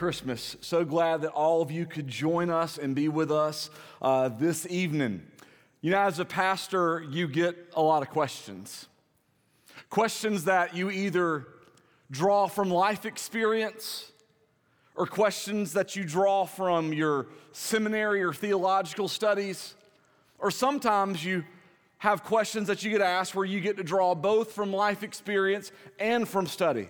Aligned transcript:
Christmas. 0.00 0.56
So 0.62 0.82
glad 0.82 1.20
that 1.20 1.32
all 1.32 1.60
of 1.60 1.70
you 1.70 1.84
could 1.84 2.08
join 2.08 2.48
us 2.48 2.78
and 2.78 2.94
be 2.94 3.08
with 3.08 3.30
us 3.30 3.68
uh, 4.00 4.30
this 4.30 4.66
evening. 4.70 5.20
You 5.82 5.90
know, 5.90 6.00
as 6.00 6.18
a 6.18 6.24
pastor, 6.24 7.04
you 7.10 7.28
get 7.28 7.54
a 7.76 7.82
lot 7.82 8.00
of 8.00 8.08
questions. 8.08 8.88
Questions 9.90 10.44
that 10.44 10.74
you 10.74 10.90
either 10.90 11.48
draw 12.10 12.46
from 12.46 12.70
life 12.70 13.04
experience 13.04 14.10
or 14.94 15.04
questions 15.04 15.74
that 15.74 15.94
you 15.96 16.04
draw 16.04 16.46
from 16.46 16.94
your 16.94 17.26
seminary 17.52 18.22
or 18.22 18.32
theological 18.32 19.06
studies, 19.06 19.74
or 20.38 20.50
sometimes 20.50 21.22
you 21.22 21.44
have 21.98 22.24
questions 22.24 22.68
that 22.68 22.82
you 22.82 22.90
get 22.90 23.02
asked 23.02 23.34
where 23.34 23.44
you 23.44 23.60
get 23.60 23.76
to 23.76 23.84
draw 23.84 24.14
both 24.14 24.52
from 24.52 24.72
life 24.72 25.02
experience 25.02 25.72
and 25.98 26.26
from 26.26 26.46
study. 26.46 26.88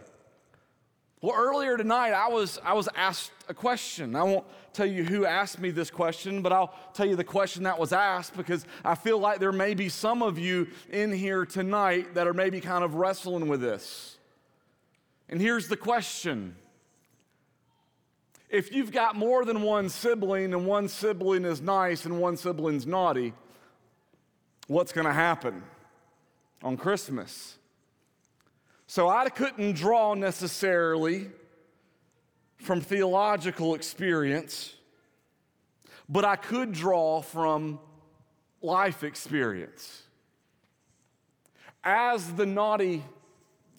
Well, 1.23 1.37
earlier 1.37 1.77
tonight, 1.77 2.13
I 2.13 2.29
was, 2.29 2.59
I 2.65 2.73
was 2.73 2.89
asked 2.95 3.33
a 3.47 3.53
question. 3.53 4.17
I 4.17 4.23
won't 4.23 4.47
tell 4.73 4.87
you 4.87 5.05
who 5.05 5.27
asked 5.27 5.59
me 5.59 5.71
this 5.71 5.91
question, 5.91 6.41
but 6.41 6.51
I'll 6.51 6.75
tell 6.95 7.05
you 7.05 7.15
the 7.15 7.25
question 7.25 7.65
that 7.65 7.79
was 7.79 7.93
asked 7.93 8.35
because 8.39 8.65
I 8.83 8.95
feel 8.95 9.19
like 9.19 9.39
there 9.39 9.53
may 9.53 9.75
be 9.75 9.91
some 9.91 10.23
of 10.23 10.39
you 10.39 10.69
in 10.89 11.13
here 11.13 11.45
tonight 11.45 12.15
that 12.15 12.27
are 12.27 12.33
maybe 12.33 12.59
kind 12.63 12.83
of 12.83 12.95
wrestling 12.95 13.49
with 13.49 13.61
this. 13.61 14.17
And 15.29 15.43
here's 15.43 15.69
the 15.69 15.77
question 15.77 16.57
If 18.49 18.73
you've 18.73 18.91
got 18.91 19.15
more 19.15 19.45
than 19.45 19.61
one 19.61 19.91
sibling 19.91 20.55
and 20.55 20.67
one 20.67 20.89
sibling 20.89 21.45
is 21.45 21.61
nice 21.61 22.07
and 22.07 22.19
one 22.19 22.39
sibling's 22.39 22.87
naughty, 22.87 23.35
what's 24.69 24.93
going 24.93 25.07
to 25.07 25.13
happen 25.13 25.65
on 26.63 26.79
Christmas? 26.79 27.59
So 28.91 29.09
I 29.09 29.29
couldn't 29.29 29.77
draw 29.77 30.15
necessarily 30.15 31.31
from 32.57 32.81
theological 32.81 33.77
experience, 33.77 34.75
but 36.09 36.25
I 36.25 36.35
could 36.35 36.73
draw 36.73 37.23
from 37.23 37.79
life 38.61 39.05
experience. 39.05 40.03
As 41.85 42.33
the 42.33 42.45
naughty 42.45 43.05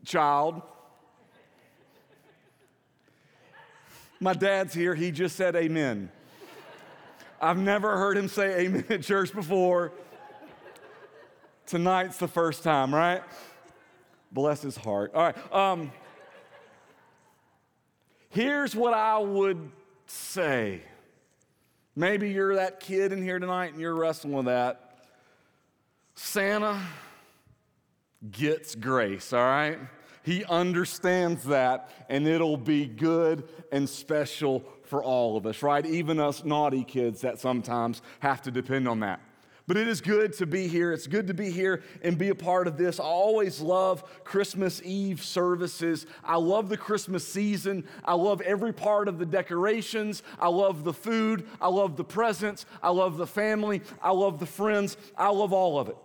child, 0.06 0.62
my 4.22 4.32
dad's 4.32 4.74
here, 4.74 4.96
he 4.96 5.12
just 5.12 5.36
said 5.36 5.58
amen. 5.58 6.10
I've 7.42 7.60
never 7.60 7.98
heard 7.98 8.16
him 8.16 8.30
say 8.30 8.62
amen 8.62 8.86
at 8.90 9.02
church 9.02 9.34
before. 9.34 9.92
Tonight's 11.66 12.16
the 12.16 12.30
first 12.30 12.64
time, 12.64 12.96
right? 12.96 13.24
Bless 14.32 14.62
his 14.62 14.78
heart. 14.78 15.12
All 15.14 15.24
right. 15.24 15.54
Um, 15.54 15.92
here's 18.30 18.76
what 18.76 18.94
I 18.94 19.18
would 19.18 19.72
say. 20.06 20.82
Maybe 21.96 22.32
you're 22.32 22.56
that 22.56 22.80
kid 22.80 23.12
in 23.12 23.22
here 23.22 23.40
tonight 23.40 23.74
and 23.74 23.82
you're 23.82 23.96
wrestling 23.96 24.34
with 24.34 24.46
that. 24.46 24.98
Santa 26.16 26.80
gets 28.30 28.76
grace, 28.76 29.34
all 29.34 29.44
right? 29.44 29.80
He 30.24 30.46
understands 30.46 31.46
that, 31.46 31.90
and 32.08 32.28
it'll 32.28 32.58
be 32.58 32.86
good 32.86 33.50
and 33.72 33.90
special 33.90 34.64
for 34.84 35.04
all 35.04 35.36
of 35.36 35.46
us, 35.46 35.64
right? 35.64 35.86
Even 35.86 36.20
us 36.20 36.44
naughty 36.44 36.84
kids 36.84 37.22
that 37.22 37.40
sometimes 37.40 38.02
have 38.20 38.42
to 38.44 38.52
depend 38.52 38.88
on 38.88 39.00
that. 39.00 39.20
But 39.68 39.78
it 39.78 39.88
is 39.88 40.02
good 40.02 40.34
to 40.34 40.46
be 40.46 40.68
here. 40.68 40.92
It's 40.92 41.08
good 41.08 41.28
to 41.28 41.34
be 41.34 41.52
here 41.52 41.84
and 42.02 42.18
be 42.18 42.30
a 42.30 42.36
part 42.36 42.68
of 42.68 42.78
this. 42.78 43.00
I 43.00 43.04
always 43.04 43.62
love 43.62 44.24
Christmas 44.24 44.82
Eve 44.84 45.24
services. 45.24 46.06
I 46.24 46.38
love 46.38 46.68
the 46.68 46.78
Christmas 46.78 47.28
season. 47.28 47.88
I 48.04 48.16
love 48.16 48.42
every 48.42 48.74
part 48.74 49.08
of 49.08 49.20
the 49.20 49.26
decorations. 49.26 50.24
I 50.40 50.48
love 50.48 50.84
the 50.84 50.94
food. 50.94 51.48
I 51.62 51.68
love 51.68 51.96
the 51.96 52.04
presents. 52.04 52.66
I 52.82 52.90
love 52.90 53.18
the 53.18 53.28
family. 53.28 53.82
I 54.02 54.12
love 54.12 54.40
the 54.40 54.46
friends. 54.46 54.98
I 55.18 55.30
love 55.30 55.54
all 55.54 55.80
of 55.80 55.90
it. 55.90 55.98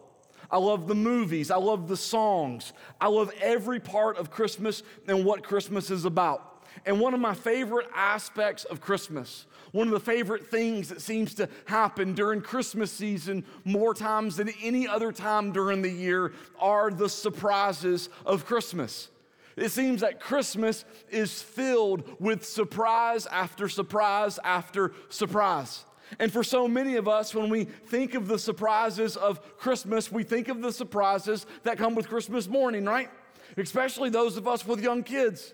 I 0.50 0.58
love 0.58 0.86
the 0.86 0.94
movies. 0.94 1.50
I 1.50 1.56
love 1.56 1.88
the 1.88 1.96
songs. 1.96 2.72
I 3.00 3.08
love 3.08 3.32
every 3.40 3.80
part 3.80 4.16
of 4.16 4.30
Christmas 4.30 4.82
and 5.08 5.24
what 5.24 5.42
Christmas 5.42 5.90
is 5.90 6.04
about. 6.04 6.55
And 6.84 7.00
one 7.00 7.14
of 7.14 7.20
my 7.20 7.34
favorite 7.34 7.86
aspects 7.94 8.64
of 8.64 8.80
Christmas 8.80 9.46
one 9.76 9.88
of 9.88 9.92
the 9.92 10.00
favorite 10.00 10.46
things 10.46 10.88
that 10.88 11.02
seems 11.02 11.34
to 11.34 11.48
happen 11.66 12.14
during 12.14 12.40
Christmas 12.40 12.90
season 12.90 13.44
more 13.64 13.92
times 13.92 14.36
than 14.36 14.48
any 14.62 14.88
other 14.88 15.12
time 15.12 15.52
during 15.52 15.82
the 15.82 15.90
year 15.90 16.32
are 16.58 16.90
the 16.90 17.08
surprises 17.08 18.08
of 18.24 18.46
Christmas. 18.46 19.08
It 19.54 19.70
seems 19.70 20.00
that 20.00 20.18
Christmas 20.18 20.84
is 21.10 21.42
filled 21.42 22.04
with 22.20 22.44
surprise 22.44 23.26
after 23.26 23.68
surprise 23.68 24.38
after 24.44 24.92
surprise. 25.10 25.84
And 26.18 26.32
for 26.32 26.44
so 26.44 26.68
many 26.68 26.96
of 26.96 27.06
us, 27.06 27.34
when 27.34 27.50
we 27.50 27.64
think 27.64 28.14
of 28.14 28.28
the 28.28 28.38
surprises 28.38 29.16
of 29.16 29.58
Christmas, 29.58 30.10
we 30.10 30.22
think 30.22 30.48
of 30.48 30.62
the 30.62 30.72
surprises 30.72 31.46
that 31.64 31.78
come 31.78 31.94
with 31.94 32.08
Christmas 32.08 32.48
morning, 32.48 32.84
right? 32.84 33.10
Especially 33.56 34.08
those 34.08 34.36
of 34.36 34.46
us 34.46 34.66
with 34.66 34.82
young 34.82 35.02
kids. 35.02 35.52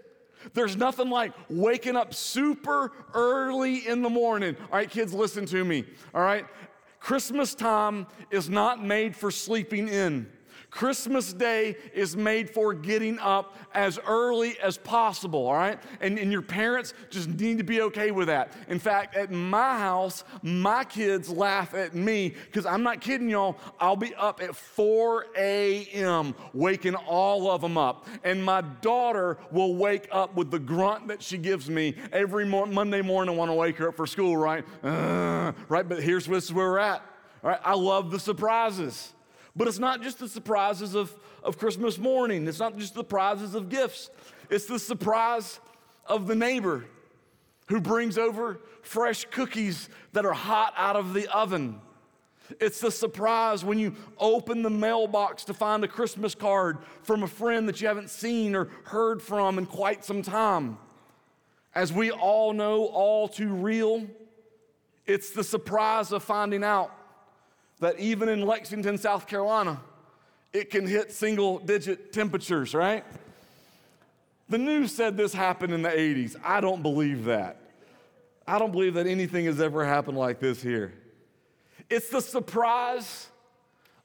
There's 0.54 0.76
nothing 0.76 1.10
like 1.10 1.32
waking 1.48 1.96
up 1.96 2.14
super 2.14 2.92
early 3.14 3.86
in 3.86 4.02
the 4.02 4.10
morning. 4.10 4.56
All 4.70 4.78
right, 4.78 4.90
kids, 4.90 5.12
listen 5.12 5.46
to 5.46 5.64
me. 5.64 5.84
All 6.14 6.22
right, 6.22 6.46
Christmas 7.00 7.54
time 7.54 8.06
is 8.30 8.48
not 8.48 8.84
made 8.84 9.16
for 9.16 9.30
sleeping 9.30 9.88
in. 9.88 10.30
Christmas 10.72 11.34
Day 11.34 11.76
is 11.92 12.16
made 12.16 12.48
for 12.48 12.72
getting 12.72 13.18
up 13.18 13.56
as 13.74 13.98
early 14.06 14.58
as 14.58 14.78
possible, 14.78 15.46
all 15.46 15.52
right? 15.52 15.78
And, 16.00 16.18
and 16.18 16.32
your 16.32 16.40
parents 16.40 16.94
just 17.10 17.28
need 17.28 17.58
to 17.58 17.62
be 17.62 17.82
okay 17.82 18.10
with 18.10 18.28
that. 18.28 18.54
In 18.68 18.78
fact, 18.78 19.14
at 19.14 19.30
my 19.30 19.78
house, 19.78 20.24
my 20.42 20.82
kids 20.84 21.28
laugh 21.28 21.74
at 21.74 21.94
me 21.94 22.30
because 22.46 22.64
I'm 22.64 22.82
not 22.82 23.02
kidding 23.02 23.28
y'all. 23.28 23.58
I'll 23.78 23.96
be 23.96 24.14
up 24.14 24.42
at 24.42 24.56
4 24.56 25.26
a.m., 25.36 26.34
waking 26.54 26.94
all 26.94 27.50
of 27.50 27.60
them 27.60 27.76
up. 27.76 28.06
And 28.24 28.42
my 28.42 28.62
daughter 28.62 29.36
will 29.50 29.74
wake 29.74 30.08
up 30.10 30.34
with 30.36 30.50
the 30.50 30.58
grunt 30.58 31.06
that 31.08 31.22
she 31.22 31.36
gives 31.36 31.68
me 31.68 31.96
every 32.12 32.46
mo- 32.46 32.64
Monday 32.64 33.02
morning. 33.02 33.36
When 33.36 33.50
I 33.50 33.54
wake 33.54 33.76
her 33.76 33.88
up 33.88 33.96
for 33.96 34.06
school, 34.06 34.38
right? 34.38 34.64
Uh, 34.82 35.52
right? 35.68 35.86
But 35.86 36.02
here's 36.02 36.30
where 36.30 36.40
we're 36.50 36.78
at. 36.78 37.02
All 37.44 37.50
right, 37.50 37.60
I 37.62 37.74
love 37.74 38.10
the 38.10 38.18
surprises. 38.18 39.12
But 39.54 39.68
it's 39.68 39.78
not 39.78 40.02
just 40.02 40.18
the 40.18 40.28
surprises 40.28 40.94
of, 40.94 41.14
of 41.42 41.58
Christmas 41.58 41.98
morning, 41.98 42.46
it's 42.46 42.58
not 42.58 42.76
just 42.78 42.94
the 42.94 43.00
surprises 43.00 43.54
of 43.54 43.68
gifts, 43.68 44.10
it's 44.50 44.66
the 44.66 44.78
surprise 44.78 45.60
of 46.06 46.26
the 46.26 46.34
neighbor 46.34 46.84
who 47.66 47.80
brings 47.80 48.18
over 48.18 48.60
fresh 48.82 49.24
cookies 49.30 49.88
that 50.12 50.26
are 50.26 50.32
hot 50.32 50.74
out 50.76 50.96
of 50.96 51.14
the 51.14 51.28
oven. 51.28 51.80
It's 52.60 52.80
the 52.80 52.90
surprise 52.90 53.64
when 53.64 53.78
you 53.78 53.94
open 54.18 54.62
the 54.62 54.70
mailbox 54.70 55.44
to 55.44 55.54
find 55.54 55.84
a 55.84 55.88
Christmas 55.88 56.34
card 56.34 56.78
from 57.02 57.22
a 57.22 57.28
friend 57.28 57.68
that 57.68 57.80
you 57.80 57.88
haven't 57.88 58.10
seen 58.10 58.54
or 58.54 58.68
heard 58.84 59.22
from 59.22 59.58
in 59.58 59.66
quite 59.66 60.04
some 60.04 60.22
time. 60.22 60.76
As 61.74 61.92
we 61.92 62.10
all 62.10 62.52
know, 62.52 62.86
all 62.86 63.28
too 63.28 63.54
real, 63.54 64.06
it's 65.06 65.30
the 65.30 65.44
surprise 65.44 66.12
of 66.12 66.22
finding 66.22 66.62
out 66.62 66.92
that 67.82 67.98
even 67.98 68.28
in 68.28 68.46
Lexington, 68.46 68.96
South 68.96 69.26
Carolina, 69.26 69.80
it 70.52 70.70
can 70.70 70.86
hit 70.86 71.10
single 71.10 71.58
digit 71.58 72.12
temperatures, 72.12 72.74
right? 72.74 73.04
The 74.48 74.58
news 74.58 74.94
said 74.94 75.16
this 75.16 75.34
happened 75.34 75.74
in 75.74 75.82
the 75.82 75.88
80s. 75.88 76.36
I 76.44 76.60
don't 76.60 76.80
believe 76.80 77.24
that. 77.24 77.60
I 78.46 78.60
don't 78.60 78.70
believe 78.70 78.94
that 78.94 79.08
anything 79.08 79.46
has 79.46 79.60
ever 79.60 79.84
happened 79.84 80.16
like 80.16 80.38
this 80.38 80.62
here. 80.62 80.94
It's 81.90 82.08
the 82.08 82.20
surprise 82.20 83.26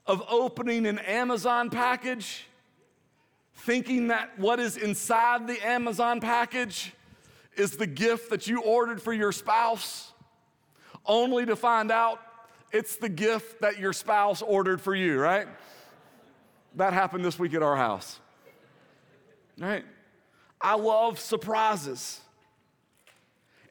of 0.08 0.24
opening 0.28 0.88
an 0.88 0.98
Amazon 0.98 1.70
package, 1.70 2.46
thinking 3.58 4.08
that 4.08 4.40
what 4.40 4.60
is 4.60 4.76
inside 4.78 5.48
the 5.48 5.64
Amazon 5.64 6.20
package 6.20 6.94
is 7.56 7.78
the 7.78 7.88
gift 7.88 8.32
that 8.32 8.48
you 8.48 8.64
ordered 8.64 9.04
for 9.04 9.14
your 9.14 9.32
spouse, 9.32 10.14
only 11.06 11.46
to 11.46 11.56
find 11.56 11.92
out 11.92 12.22
it's 12.72 12.98
the 12.98 13.10
gift 13.10 13.62
that 13.62 13.80
your 13.80 13.94
spouse 13.94 14.42
ordered 14.42 14.82
for 14.82 14.94
you, 14.94 15.20
right? 15.20 15.48
That 16.76 16.94
happened 16.94 17.24
this 17.24 17.40
week 17.40 17.54
at 17.54 17.64
our 17.64 17.76
house. 17.76 18.20
Right? 19.58 19.86
I 20.62 20.76
love 20.76 21.20
surprises. 21.20 22.20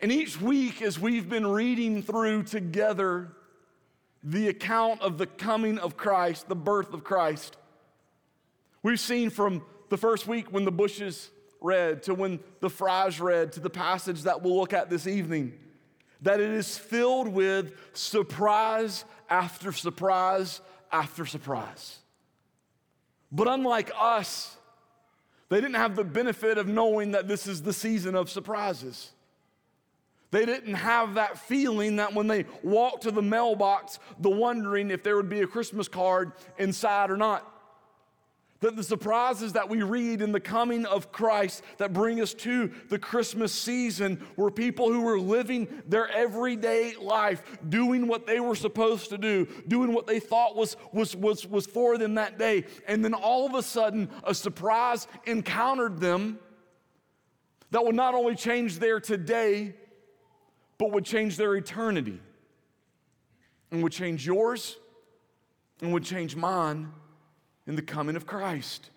And 0.01 0.11
each 0.11 0.41
week, 0.41 0.83
as 0.83 0.99
we've 0.99 1.29
been 1.29 1.47
reading 1.47 2.03
through 2.03 2.45
together 2.45 3.33
the 4.23 4.49
account 4.49 5.01
of 5.03 5.19
the 5.19 5.27
coming 5.27 5.79
of 5.79 5.97
Christ, 5.97 6.49
the 6.49 6.57
birth 6.57 6.93
of 6.93 7.05
Christ, 7.05 7.57
we've 8.83 9.01
seen 9.01 9.31
from 9.31 9.63
the 9.89 9.97
first 9.97 10.27
week 10.27 10.53
when 10.53 10.65
the 10.65 10.73
bushes 10.73 11.31
read 11.61 12.03
to 12.05 12.15
when 12.15 12.41
the 12.61 12.69
fries 12.69 13.21
read 13.21 13.53
to 13.53 13.61
the 13.61 13.71
passage 13.71 14.23
that 14.23 14.43
we'll 14.43 14.57
look 14.57 14.73
at 14.73 14.91
this 14.91 15.07
evening 15.07 15.53
that 16.27 16.41
it 16.41 16.51
is 16.51 16.77
filled 16.77 17.29
with 17.29 17.73
surprise 17.93 19.05
after 19.31 19.71
surprise 19.71 20.61
after 20.91 21.25
surprise. 21.25 22.01
But 23.31 23.47
unlike 23.47 23.93
us, 23.97 24.57
they 25.51 25.61
didn't 25.61 25.77
have 25.77 25.95
the 25.95 26.03
benefit 26.03 26.59
of 26.59 26.67
knowing 26.67 27.13
that 27.13 27.29
this 27.29 27.47
is 27.47 27.63
the 27.63 27.73
season 27.73 28.17
of 28.17 28.29
surprises. 28.29 29.13
They 30.33 30.45
didn't 30.45 30.75
have 30.75 31.15
that 31.15 31.39
feeling 31.39 31.95
that 31.97 32.13
when 32.13 32.27
they 32.27 32.47
walked 32.65 33.05
to 33.05 33.13
the 33.13 33.23
mailbox, 33.23 34.01
the 34.19 34.29
wondering 34.29 34.91
if 34.91 35.05
there 35.05 35.15
would 35.15 35.29
be 35.29 35.43
a 35.43 35.47
Christmas 35.47 35.87
card 35.87 36.33
inside 36.59 37.13
or 37.13 37.17
not. 37.17 37.56
That 38.67 38.75
the 38.75 38.83
surprises 38.83 39.53
that 39.53 39.69
we 39.69 39.85
read 39.85 40.21
in 40.21 40.33
the 40.33 40.41
coming 40.41 40.87
of 40.87 41.13
Christ 41.13 41.63
that 41.79 41.93
bring 41.93 42.21
us 42.21 42.35
to 42.35 42.73
the 42.89 42.99
Christmas 42.99 43.53
season 43.53 44.21
were 44.35 44.51
people 44.51 44.91
who 44.93 45.03
were 45.03 45.21
living 45.21 45.69
their 45.87 46.11
everyday 46.11 46.97
life, 46.97 47.45
doing 47.69 48.09
what 48.09 48.27
they 48.27 48.41
were 48.41 48.57
supposed 48.57 49.11
to 49.11 49.19
do, 49.19 49.47
doing 49.69 49.93
what 49.93 50.09
they 50.09 50.19
thought 50.19 50.57
was, 50.57 50.77
was, 50.93 51.15
was, 51.15 51.47
was 51.47 51.65
for 51.65 51.97
them 51.97 52.17
that 52.17 52.41
day. 52.41 52.65
And 52.89 53.05
then 53.05 53.15
all 53.15 53.47
of 53.47 53.55
a 53.55 53.63
sudden, 53.63 54.11
a 54.25 54.35
surprise 54.35 55.07
encountered 55.27 56.01
them 56.01 56.41
that 57.71 57.85
would 57.85 57.95
not 57.95 58.17
only 58.17 58.35
change 58.35 58.81
their 58.81 58.99
today, 58.99 59.75
but 60.77 60.91
would 60.91 61.05
change 61.05 61.37
their 61.37 61.55
eternity 61.55 62.21
and 63.71 63.85
would 63.85 63.93
change 63.93 64.27
yours 64.27 64.77
and 65.81 65.93
would 65.93 66.03
change 66.03 66.35
mine 66.35 66.91
in 67.67 67.77
the 67.77 67.83
coming 67.83 68.17
of 68.17 68.27
Christ. 68.27 68.91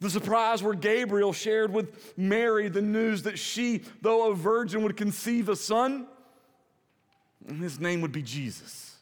The 0.00 0.10
surprise 0.10 0.62
where 0.62 0.74
Gabriel 0.74 1.32
shared 1.32 1.72
with 1.72 2.16
Mary 2.16 2.68
the 2.68 2.82
news 2.82 3.24
that 3.24 3.38
she, 3.38 3.82
though 4.00 4.30
a 4.30 4.34
virgin, 4.34 4.82
would 4.84 4.96
conceive 4.96 5.48
a 5.48 5.56
son, 5.56 6.06
and 7.46 7.60
his 7.60 7.80
name 7.80 8.00
would 8.02 8.12
be 8.12 8.22
Jesus. 8.22 8.96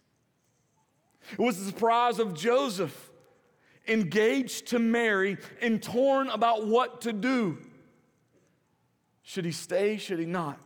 It 1.33 1.39
was 1.39 1.59
the 1.59 1.67
surprise 1.67 2.19
of 2.19 2.35
Joseph, 2.35 3.11
engaged 3.89 4.69
to 4.69 4.79
Mary 4.79 5.37
and 5.61 5.83
torn 5.83 6.29
about 6.29 6.67
what 6.67 7.03
to 7.03 7.13
do. 7.13 7.59
Should 9.23 9.45
he 9.45 9.53
stay? 9.53 9.97
Should 9.99 10.19
he 10.19 10.27
not? 10.27 10.59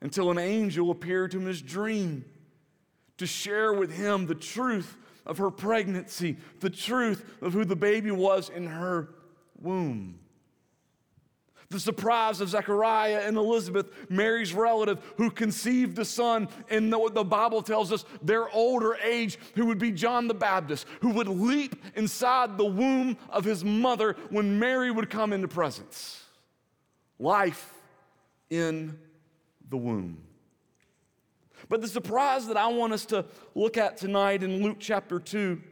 Until 0.00 0.30
an 0.30 0.38
angel 0.38 0.90
appeared 0.90 1.30
to 1.30 1.38
him 1.38 1.42
in 1.42 1.48
his 1.48 1.62
dream 1.62 2.24
to 3.18 3.26
share 3.26 3.72
with 3.72 3.92
him 3.92 4.26
the 4.26 4.34
truth 4.34 4.96
of 5.26 5.38
her 5.38 5.50
pregnancy, 5.50 6.36
the 6.60 6.70
truth 6.70 7.24
of 7.40 7.52
who 7.52 7.64
the 7.64 7.76
baby 7.76 8.10
was 8.10 8.48
in 8.48 8.66
her 8.66 9.08
womb. 9.60 10.18
The 11.70 11.78
surprise 11.78 12.40
of 12.40 12.48
Zechariah 12.48 13.22
and 13.24 13.36
Elizabeth, 13.36 13.86
Mary's 14.10 14.52
relative, 14.52 14.98
who 15.16 15.30
conceived 15.30 15.96
a 16.00 16.04
son 16.04 16.48
in 16.68 16.90
what 16.90 17.14
the 17.14 17.22
Bible 17.22 17.62
tells 17.62 17.92
us, 17.92 18.04
their 18.22 18.50
older 18.50 18.96
age, 18.96 19.38
who 19.54 19.66
would 19.66 19.78
be 19.78 19.92
John 19.92 20.26
the 20.26 20.34
Baptist, 20.34 20.84
who 21.00 21.10
would 21.10 21.28
leap 21.28 21.80
inside 21.94 22.58
the 22.58 22.64
womb 22.64 23.16
of 23.28 23.44
his 23.44 23.64
mother 23.64 24.16
when 24.30 24.58
Mary 24.58 24.90
would 24.90 25.10
come 25.10 25.32
into 25.32 25.46
presence. 25.46 26.24
Life 27.20 27.72
in 28.50 28.98
the 29.68 29.76
womb. 29.76 30.18
But 31.70 31.80
the 31.80 31.88
surprise 31.88 32.48
that 32.48 32.56
I 32.56 32.66
want 32.66 32.92
us 32.92 33.06
to 33.06 33.24
look 33.54 33.78
at 33.78 33.96
tonight 33.96 34.42
in 34.42 34.60
Luke 34.60 34.78
chapter 34.80 35.20
2 35.20 35.62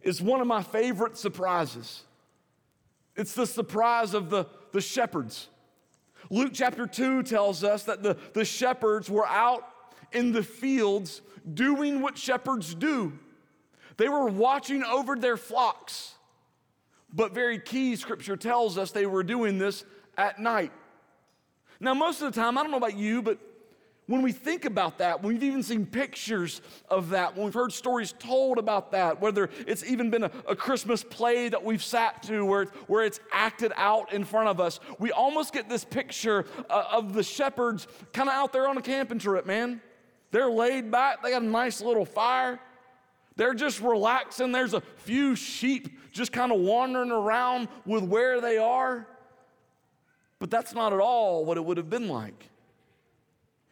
is 0.00 0.22
one 0.22 0.40
of 0.40 0.46
my 0.46 0.62
favorite 0.62 1.18
surprises. 1.18 2.04
It's 3.16 3.34
the 3.34 3.46
surprise 3.46 4.14
of 4.14 4.30
the, 4.30 4.46
the 4.72 4.80
shepherds. 4.80 5.48
Luke 6.30 6.52
chapter 6.54 6.86
2 6.86 7.24
tells 7.24 7.64
us 7.64 7.82
that 7.82 8.04
the, 8.04 8.16
the 8.32 8.44
shepherds 8.44 9.10
were 9.10 9.26
out 9.26 9.64
in 10.12 10.30
the 10.30 10.44
fields 10.44 11.20
doing 11.52 12.00
what 12.00 12.16
shepherds 12.16 12.72
do. 12.72 13.12
They 13.96 14.08
were 14.08 14.26
watching 14.26 14.84
over 14.84 15.16
their 15.16 15.36
flocks. 15.36 16.14
But 17.12 17.34
very 17.34 17.58
key, 17.58 17.96
scripture 17.96 18.36
tells 18.36 18.78
us 18.78 18.92
they 18.92 19.06
were 19.06 19.24
doing 19.24 19.58
this 19.58 19.84
at 20.16 20.38
night. 20.38 20.70
Now, 21.80 21.94
most 21.94 22.22
of 22.22 22.32
the 22.32 22.40
time, 22.40 22.56
I 22.56 22.62
don't 22.62 22.70
know 22.70 22.76
about 22.76 22.96
you, 22.96 23.20
but 23.20 23.40
when 24.06 24.22
we 24.22 24.30
think 24.30 24.64
about 24.64 24.98
that, 24.98 25.22
we've 25.22 25.42
even 25.42 25.62
seen 25.64 25.84
pictures 25.84 26.60
of 26.88 27.10
that, 27.10 27.34
when 27.34 27.46
we've 27.46 27.54
heard 27.54 27.72
stories 27.72 28.14
told 28.18 28.58
about 28.58 28.92
that, 28.92 29.20
whether 29.20 29.50
it's 29.66 29.84
even 29.84 30.10
been 30.10 30.24
a, 30.24 30.30
a 30.48 30.54
Christmas 30.54 31.02
play 31.02 31.48
that 31.48 31.62
we've 31.62 31.82
sat 31.82 32.22
to 32.24 32.44
where, 32.44 32.66
where 32.86 33.04
it's 33.04 33.18
acted 33.32 33.72
out 33.76 34.12
in 34.12 34.24
front 34.24 34.48
of 34.48 34.60
us, 34.60 34.78
we 35.00 35.10
almost 35.10 35.52
get 35.52 35.68
this 35.68 35.84
picture 35.84 36.44
uh, 36.70 36.84
of 36.92 37.14
the 37.14 37.22
shepherds 37.22 37.88
kind 38.12 38.28
of 38.28 38.34
out 38.34 38.52
there 38.52 38.68
on 38.68 38.78
a 38.78 38.82
camping 38.82 39.18
trip, 39.18 39.44
man. 39.44 39.80
They're 40.30 40.50
laid 40.50 40.90
back, 40.90 41.22
they 41.22 41.30
got 41.30 41.42
a 41.42 41.46
nice 41.46 41.80
little 41.80 42.04
fire. 42.04 42.60
They're 43.34 43.54
just 43.54 43.80
relaxing. 43.80 44.50
There's 44.50 44.72
a 44.72 44.80
few 44.80 45.36
sheep 45.36 45.98
just 46.10 46.32
kind 46.32 46.50
of 46.52 46.60
wandering 46.60 47.10
around 47.10 47.68
with 47.84 48.02
where 48.02 48.40
they 48.40 48.56
are. 48.56 49.06
But 50.38 50.50
that's 50.50 50.72
not 50.74 50.92
at 50.94 51.00
all 51.00 51.44
what 51.44 51.58
it 51.58 51.64
would 51.64 51.76
have 51.76 51.90
been 51.90 52.08
like. 52.08 52.48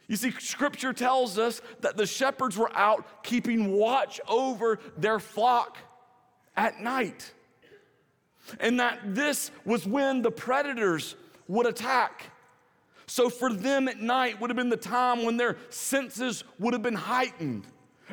You 0.07 0.15
see, 0.15 0.31
scripture 0.31 0.93
tells 0.93 1.37
us 1.37 1.61
that 1.81 1.97
the 1.97 2.05
shepherds 2.05 2.57
were 2.57 2.75
out 2.75 3.23
keeping 3.23 3.71
watch 3.71 4.21
over 4.27 4.79
their 4.97 5.19
flock 5.19 5.77
at 6.55 6.79
night. 6.79 7.31
And 8.59 8.79
that 8.79 8.99
this 9.15 9.49
was 9.65 9.87
when 9.87 10.21
the 10.21 10.31
predators 10.31 11.15
would 11.47 11.65
attack. 11.65 12.25
So 13.07 13.29
for 13.29 13.51
them 13.51 13.87
at 13.87 13.99
night 13.99 14.39
would 14.39 14.49
have 14.49 14.57
been 14.57 14.69
the 14.69 14.77
time 14.77 15.25
when 15.25 15.37
their 15.37 15.57
senses 15.69 16.43
would 16.59 16.73
have 16.73 16.83
been 16.83 16.95
heightened. 16.95 17.65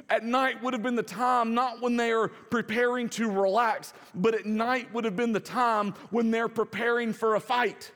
At 0.09 0.25
night 0.25 0.63
would 0.63 0.73
have 0.73 0.83
been 0.83 0.95
the 0.95 1.03
time 1.03 1.53
not 1.53 1.83
when 1.83 1.97
they 1.97 2.13
are 2.13 2.29
preparing 2.29 3.11
to 3.11 3.31
relax, 3.31 3.93
but 4.15 4.35
at 4.35 4.47
night 4.47 4.93
would 4.95 5.05
have 5.05 5.17
been 5.17 5.33
the 5.33 5.41
time 5.41 5.93
when 6.11 6.31
they're 6.31 6.49
preparing 6.49 7.13
for 7.13 7.35
a 7.35 7.41
fight. 7.41 7.93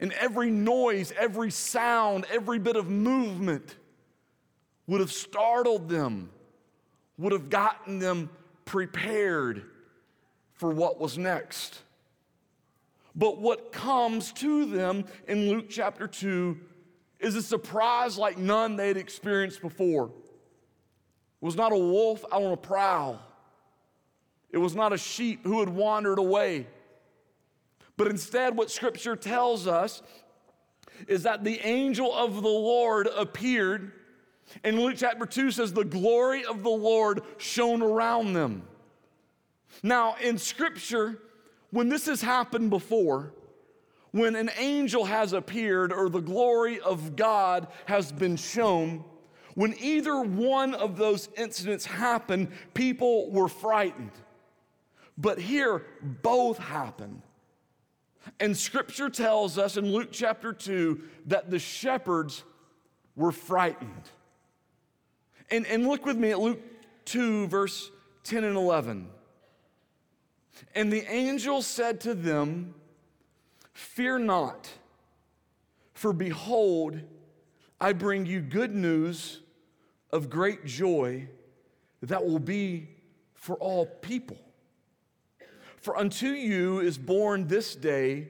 And 0.00 0.12
every 0.14 0.50
noise, 0.50 1.12
every 1.18 1.50
sound, 1.50 2.24
every 2.32 2.58
bit 2.58 2.76
of 2.76 2.88
movement 2.88 3.76
would 4.86 5.00
have 5.00 5.12
startled 5.12 5.88
them, 5.88 6.30
would 7.18 7.32
have 7.32 7.50
gotten 7.50 7.98
them 7.98 8.30
prepared 8.64 9.62
for 10.54 10.70
what 10.70 10.98
was 10.98 11.18
next. 11.18 11.80
But 13.14 13.38
what 13.38 13.72
comes 13.72 14.32
to 14.34 14.64
them 14.64 15.04
in 15.28 15.50
Luke 15.50 15.66
chapter 15.68 16.06
2 16.06 16.58
is 17.18 17.34
a 17.34 17.42
surprise 17.42 18.16
like 18.16 18.38
none 18.38 18.76
they 18.76 18.88
had 18.88 18.96
experienced 18.96 19.60
before. 19.60 20.06
It 20.06 21.44
was 21.44 21.56
not 21.56 21.72
a 21.72 21.78
wolf 21.78 22.24
out 22.32 22.42
on 22.42 22.52
a 22.52 22.56
prowl, 22.56 23.20
it 24.50 24.58
was 24.58 24.74
not 24.74 24.92
a 24.92 24.98
sheep 24.98 25.40
who 25.44 25.60
had 25.60 25.68
wandered 25.68 26.18
away. 26.18 26.66
But 28.00 28.08
instead, 28.08 28.56
what 28.56 28.70
scripture 28.70 29.14
tells 29.14 29.66
us 29.66 30.00
is 31.06 31.24
that 31.24 31.44
the 31.44 31.60
angel 31.60 32.10
of 32.14 32.36
the 32.36 32.48
Lord 32.48 33.06
appeared. 33.14 33.92
And 34.64 34.78
Luke 34.78 34.94
chapter 34.96 35.26
2 35.26 35.50
says, 35.50 35.74
the 35.74 35.84
glory 35.84 36.46
of 36.46 36.62
the 36.62 36.70
Lord 36.70 37.20
shone 37.36 37.82
around 37.82 38.32
them. 38.32 38.62
Now, 39.82 40.16
in 40.18 40.38
scripture, 40.38 41.18
when 41.72 41.90
this 41.90 42.06
has 42.06 42.22
happened 42.22 42.70
before, 42.70 43.34
when 44.12 44.34
an 44.34 44.48
angel 44.56 45.04
has 45.04 45.34
appeared 45.34 45.92
or 45.92 46.08
the 46.08 46.22
glory 46.22 46.80
of 46.80 47.16
God 47.16 47.68
has 47.84 48.12
been 48.12 48.36
shown, 48.36 49.04
when 49.56 49.74
either 49.78 50.22
one 50.22 50.74
of 50.74 50.96
those 50.96 51.28
incidents 51.36 51.84
happened, 51.84 52.48
people 52.72 53.30
were 53.30 53.48
frightened. 53.48 54.12
But 55.18 55.38
here, 55.38 55.84
both 56.00 56.56
happened. 56.56 57.20
And 58.38 58.56
scripture 58.56 59.10
tells 59.10 59.58
us 59.58 59.76
in 59.76 59.90
Luke 59.90 60.08
chapter 60.12 60.52
2 60.52 61.00
that 61.26 61.50
the 61.50 61.58
shepherds 61.58 62.42
were 63.16 63.32
frightened. 63.32 64.10
And, 65.50 65.66
and 65.66 65.86
look 65.86 66.06
with 66.06 66.16
me 66.16 66.30
at 66.30 66.38
Luke 66.38 66.60
2, 67.06 67.48
verse 67.48 67.90
10 68.24 68.44
and 68.44 68.56
11. 68.56 69.08
And 70.74 70.92
the 70.92 71.04
angel 71.12 71.62
said 71.62 72.00
to 72.02 72.14
them, 72.14 72.74
Fear 73.72 74.20
not, 74.20 74.70
for 75.94 76.12
behold, 76.12 77.00
I 77.80 77.92
bring 77.94 78.26
you 78.26 78.40
good 78.40 78.74
news 78.74 79.40
of 80.12 80.28
great 80.28 80.66
joy 80.66 81.28
that 82.02 82.24
will 82.24 82.38
be 82.38 82.88
for 83.34 83.56
all 83.56 83.86
people. 83.86 84.36
For 85.80 85.96
unto 85.96 86.28
you 86.28 86.80
is 86.80 86.98
born 86.98 87.48
this 87.48 87.74
day 87.74 88.28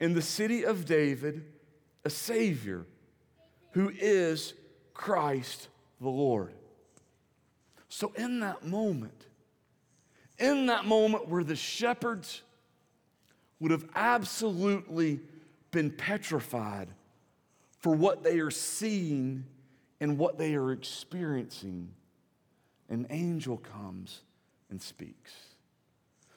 in 0.00 0.14
the 0.14 0.22
city 0.22 0.64
of 0.64 0.84
David 0.84 1.44
a 2.04 2.10
Savior 2.10 2.86
who 3.72 3.90
is 3.90 4.54
Christ 4.94 5.68
the 6.00 6.08
Lord. 6.08 6.54
So, 7.88 8.12
in 8.16 8.40
that 8.40 8.64
moment, 8.64 9.26
in 10.38 10.66
that 10.66 10.84
moment 10.84 11.28
where 11.28 11.44
the 11.44 11.56
shepherds 11.56 12.42
would 13.58 13.70
have 13.70 13.86
absolutely 13.94 15.20
been 15.70 15.90
petrified 15.90 16.88
for 17.78 17.94
what 17.94 18.22
they 18.22 18.38
are 18.38 18.50
seeing 18.50 19.44
and 20.00 20.18
what 20.18 20.38
they 20.38 20.54
are 20.54 20.72
experiencing, 20.72 21.88
an 22.88 23.06
angel 23.10 23.56
comes 23.56 24.22
and 24.70 24.80
speaks. 24.80 25.32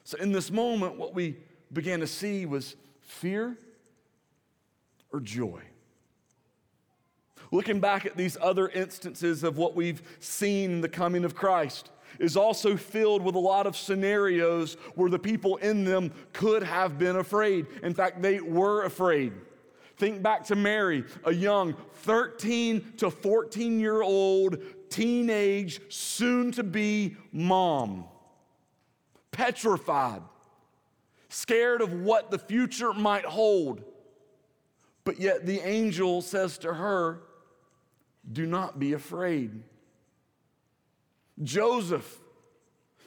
So, 0.09 0.17
in 0.17 0.31
this 0.31 0.49
moment, 0.49 0.97
what 0.97 1.13
we 1.13 1.37
began 1.71 1.99
to 1.99 2.07
see 2.07 2.47
was 2.47 2.75
fear 2.99 3.55
or 5.13 5.19
joy. 5.19 5.61
Looking 7.51 7.79
back 7.79 8.07
at 8.07 8.17
these 8.17 8.35
other 8.41 8.69
instances 8.69 9.43
of 9.43 9.59
what 9.59 9.75
we've 9.75 10.01
seen 10.19 10.71
in 10.71 10.81
the 10.81 10.89
coming 10.89 11.25
of 11.25 11.35
Christ 11.35 11.91
is 12.17 12.35
also 12.35 12.75
filled 12.75 13.21
with 13.21 13.35
a 13.35 13.39
lot 13.39 13.67
of 13.67 13.77
scenarios 13.77 14.77
where 14.95 15.11
the 15.11 15.19
people 15.19 15.57
in 15.57 15.83
them 15.83 16.11
could 16.33 16.63
have 16.63 16.97
been 16.97 17.17
afraid. 17.17 17.67
In 17.83 17.93
fact, 17.93 18.19
they 18.19 18.39
were 18.39 18.85
afraid. 18.85 19.31
Think 19.97 20.23
back 20.23 20.43
to 20.45 20.55
Mary, 20.55 21.03
a 21.23 21.31
young 21.31 21.75
13 21.97 22.93
to 22.97 23.11
14 23.11 23.79
year 23.79 24.01
old 24.01 24.57
teenage, 24.89 25.81
soon 25.89 26.51
to 26.53 26.63
be 26.63 27.15
mom, 27.31 28.05
petrified, 29.39 30.21
scared 31.29 31.81
of 31.81 31.93
what 31.93 32.29
the 32.29 32.37
future 32.37 32.91
might 32.91 33.23
hold. 33.23 33.81
But 35.05 35.21
yet 35.21 35.45
the 35.45 35.61
angel 35.61 36.21
says 36.21 36.57
to 36.59 36.73
her, 36.73 37.21
Do 38.29 38.45
not 38.45 38.79
be 38.79 38.91
afraid. 38.91 39.63
Joseph, 41.41 42.19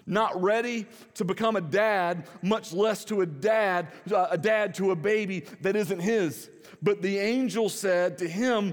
not 0.06 0.40
ready 0.42 0.86
to 1.14 1.24
become 1.26 1.54
a 1.54 1.60
dad, 1.60 2.26
much 2.40 2.72
less 2.72 3.04
to 3.04 3.20
a 3.20 3.26
dad, 3.26 3.88
a 4.10 4.38
dad 4.38 4.74
to 4.76 4.90
a 4.90 4.96
baby 4.96 5.40
that 5.60 5.76
isn't 5.76 6.00
his. 6.00 6.48
But 6.80 7.02
the 7.02 7.18
angel 7.18 7.68
said 7.68 8.16
to 8.18 8.28
him, 8.28 8.72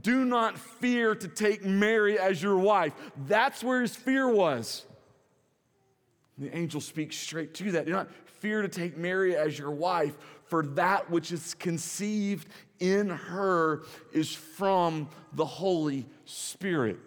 Do 0.00 0.24
not 0.24 0.56
fear 0.56 1.16
to 1.16 1.26
take 1.26 1.64
Mary 1.64 2.16
as 2.16 2.40
your 2.40 2.58
wife. 2.58 2.92
That's 3.26 3.64
where 3.64 3.80
his 3.80 3.96
fear 3.96 4.28
was. 4.28 4.86
The 6.38 6.54
angel 6.56 6.80
speaks 6.80 7.16
straight 7.16 7.54
to 7.54 7.72
that. 7.72 7.86
Do 7.86 7.92
not 7.92 8.08
fear 8.40 8.62
to 8.62 8.68
take 8.68 8.96
Mary 8.96 9.36
as 9.36 9.58
your 9.58 9.70
wife, 9.70 10.16
for 10.44 10.64
that 10.66 11.10
which 11.10 11.30
is 11.30 11.54
conceived 11.54 12.48
in 12.80 13.08
her 13.08 13.82
is 14.12 14.34
from 14.34 15.08
the 15.34 15.44
Holy 15.44 16.06
Spirit. 16.24 16.98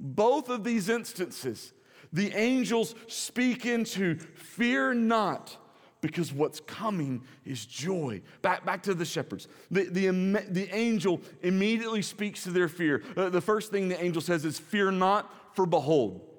Both 0.00 0.48
of 0.48 0.64
these 0.64 0.88
instances, 0.88 1.72
the 2.12 2.32
angels 2.34 2.94
speak 3.06 3.66
into 3.66 4.16
fear 4.16 4.92
not 4.94 5.56
because 6.00 6.32
what's 6.32 6.60
coming 6.60 7.22
is 7.46 7.64
joy. 7.64 8.20
Back, 8.42 8.66
back 8.66 8.82
to 8.82 8.92
the 8.92 9.06
shepherds. 9.06 9.48
The, 9.70 9.84
the, 9.84 10.08
the 10.50 10.68
angel 10.74 11.22
immediately 11.42 12.02
speaks 12.02 12.44
to 12.44 12.50
their 12.50 12.68
fear. 12.68 13.02
Uh, 13.16 13.30
the 13.30 13.40
first 13.40 13.70
thing 13.70 13.88
the 13.88 14.02
angel 14.02 14.20
says 14.20 14.44
is, 14.44 14.58
Fear 14.58 14.90
not, 14.90 15.32
for 15.56 15.64
behold. 15.64 16.33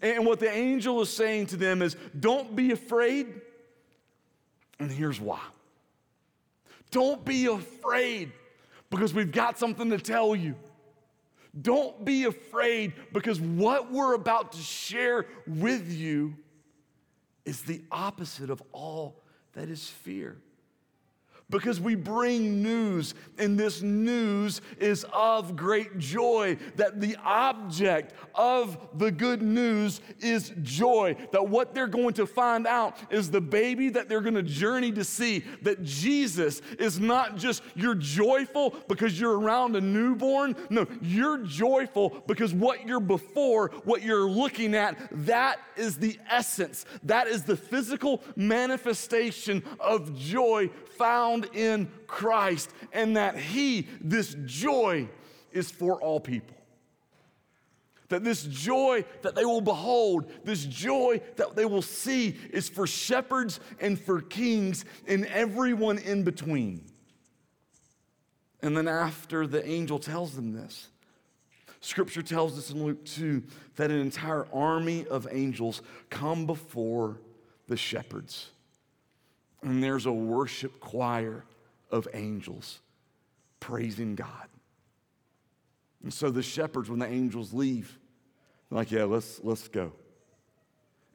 And 0.00 0.24
what 0.24 0.40
the 0.40 0.50
angel 0.50 1.00
is 1.02 1.10
saying 1.10 1.46
to 1.46 1.56
them 1.56 1.82
is, 1.82 1.96
Don't 2.18 2.56
be 2.56 2.72
afraid. 2.72 3.40
And 4.78 4.90
here's 4.90 5.20
why. 5.20 5.40
Don't 6.90 7.24
be 7.24 7.46
afraid 7.46 8.32
because 8.90 9.14
we've 9.14 9.32
got 9.32 9.58
something 9.58 9.90
to 9.90 9.98
tell 9.98 10.34
you. 10.36 10.54
Don't 11.60 12.04
be 12.04 12.24
afraid 12.24 12.94
because 13.12 13.40
what 13.40 13.92
we're 13.92 14.14
about 14.14 14.52
to 14.52 14.58
share 14.58 15.26
with 15.46 15.92
you 15.92 16.34
is 17.44 17.62
the 17.62 17.82
opposite 17.90 18.50
of 18.50 18.62
all 18.72 19.20
that 19.52 19.68
is 19.68 19.88
fear 19.88 20.38
because 21.52 21.78
we 21.78 21.94
bring 21.94 22.62
news, 22.62 23.14
and 23.38 23.60
this 23.60 23.82
news 23.82 24.62
is 24.80 25.04
of 25.12 25.54
great 25.54 25.98
joy. 25.98 26.56
That 26.76 27.00
the 27.00 27.16
object 27.22 28.14
of 28.34 28.78
the 28.98 29.12
good 29.12 29.42
news 29.42 30.00
is 30.20 30.52
joy. 30.62 31.14
That 31.30 31.48
what 31.48 31.74
they're 31.74 31.86
going 31.86 32.14
to 32.14 32.26
find 32.26 32.66
out 32.66 32.96
is 33.10 33.30
the 33.30 33.40
baby 33.40 33.90
that 33.90 34.08
they're 34.08 34.22
going 34.22 34.34
to 34.34 34.42
journey 34.42 34.90
to 34.92 35.04
see. 35.04 35.44
That 35.60 35.84
Jesus 35.84 36.62
is 36.78 36.98
not 36.98 37.36
just 37.36 37.62
you're 37.74 37.94
joyful 37.94 38.74
because 38.88 39.20
you're 39.20 39.38
around 39.38 39.76
a 39.76 39.80
newborn. 39.80 40.56
No, 40.70 40.86
you're 41.02 41.38
joyful 41.38 42.22
because 42.26 42.54
what 42.54 42.86
you're 42.86 42.98
before, 42.98 43.68
what 43.84 44.02
you're 44.02 44.28
looking 44.28 44.74
at, 44.74 44.96
that 45.26 45.60
is 45.76 45.98
the 45.98 46.18
essence. 46.30 46.86
That 47.02 47.26
is 47.26 47.44
the 47.44 47.56
physical 47.56 48.22
manifestation 48.36 49.62
of 49.78 50.16
joy 50.16 50.70
found 51.42 51.56
in 51.56 51.90
Christ, 52.06 52.70
and 52.92 53.16
that 53.16 53.36
He, 53.36 53.86
this 54.00 54.36
joy, 54.44 55.08
is 55.52 55.70
for 55.70 56.00
all 56.00 56.20
people. 56.20 56.56
That 58.08 58.24
this 58.24 58.44
joy 58.44 59.04
that 59.22 59.34
they 59.34 59.44
will 59.44 59.62
behold, 59.62 60.30
this 60.44 60.64
joy 60.64 61.20
that 61.36 61.56
they 61.56 61.64
will 61.64 61.82
see, 61.82 62.36
is 62.52 62.68
for 62.68 62.86
shepherds 62.86 63.58
and 63.80 63.98
for 63.98 64.20
kings 64.20 64.84
and 65.06 65.24
everyone 65.26 65.98
in 65.98 66.22
between. 66.22 66.84
And 68.60 68.76
then, 68.76 68.86
after 68.86 69.46
the 69.46 69.66
angel 69.66 69.98
tells 69.98 70.36
them 70.36 70.52
this, 70.52 70.88
Scripture 71.80 72.22
tells 72.22 72.56
us 72.56 72.70
in 72.70 72.84
Luke 72.84 73.04
2 73.04 73.42
that 73.76 73.90
an 73.90 73.98
entire 73.98 74.46
army 74.52 75.04
of 75.08 75.26
angels 75.30 75.82
come 76.10 76.46
before 76.46 77.18
the 77.66 77.76
shepherds 77.76 78.50
and 79.62 79.82
there's 79.82 80.06
a 80.06 80.12
worship 80.12 80.80
choir 80.80 81.44
of 81.90 82.08
angels 82.14 82.80
praising 83.60 84.14
God. 84.14 84.48
And 86.02 86.12
so 86.12 86.30
the 86.30 86.42
shepherds, 86.42 86.90
when 86.90 86.98
the 86.98 87.06
angels 87.06 87.52
leave, 87.52 87.98
like, 88.70 88.90
yeah, 88.90 89.04
let's, 89.04 89.40
let's 89.44 89.68
go. 89.68 89.92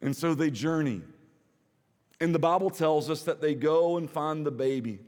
And 0.02 0.16
so 0.16 0.34
they 0.34 0.50
journey. 0.50 1.02
And 2.22 2.34
the 2.34 2.40
Bible 2.40 2.70
tells 2.70 3.10
us 3.10 3.24
that 3.24 3.42
they 3.42 3.54
go 3.54 3.98
and 3.98 4.10
find 4.10 4.46
the 4.46 4.52
baby. 4.52 5.00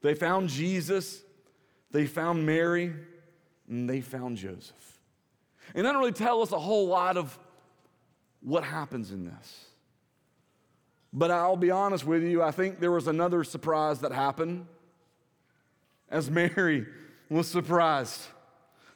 They 0.00 0.14
found 0.14 0.48
Jesus, 0.48 1.22
they 1.90 2.06
found 2.06 2.46
Mary, 2.46 2.92
and 3.68 3.90
they 3.90 4.00
found 4.00 4.36
Joseph. 4.36 5.00
And 5.74 5.84
that 5.84 5.92
doesn't 5.92 5.98
really 5.98 6.12
tell 6.12 6.42
us 6.42 6.52
a 6.52 6.58
whole 6.58 6.86
lot 6.86 7.16
of 7.16 7.38
what 8.40 8.64
happens 8.64 9.10
in 9.10 9.24
this. 9.24 9.64
But 11.16 11.30
I'll 11.30 11.56
be 11.56 11.70
honest 11.70 12.04
with 12.04 12.22
you, 12.22 12.42
I 12.42 12.50
think 12.50 12.78
there 12.78 12.92
was 12.92 13.08
another 13.08 13.42
surprise 13.42 14.00
that 14.00 14.12
happened 14.12 14.66
as 16.10 16.30
Mary 16.30 16.86
was 17.30 17.48
surprised. 17.48 18.20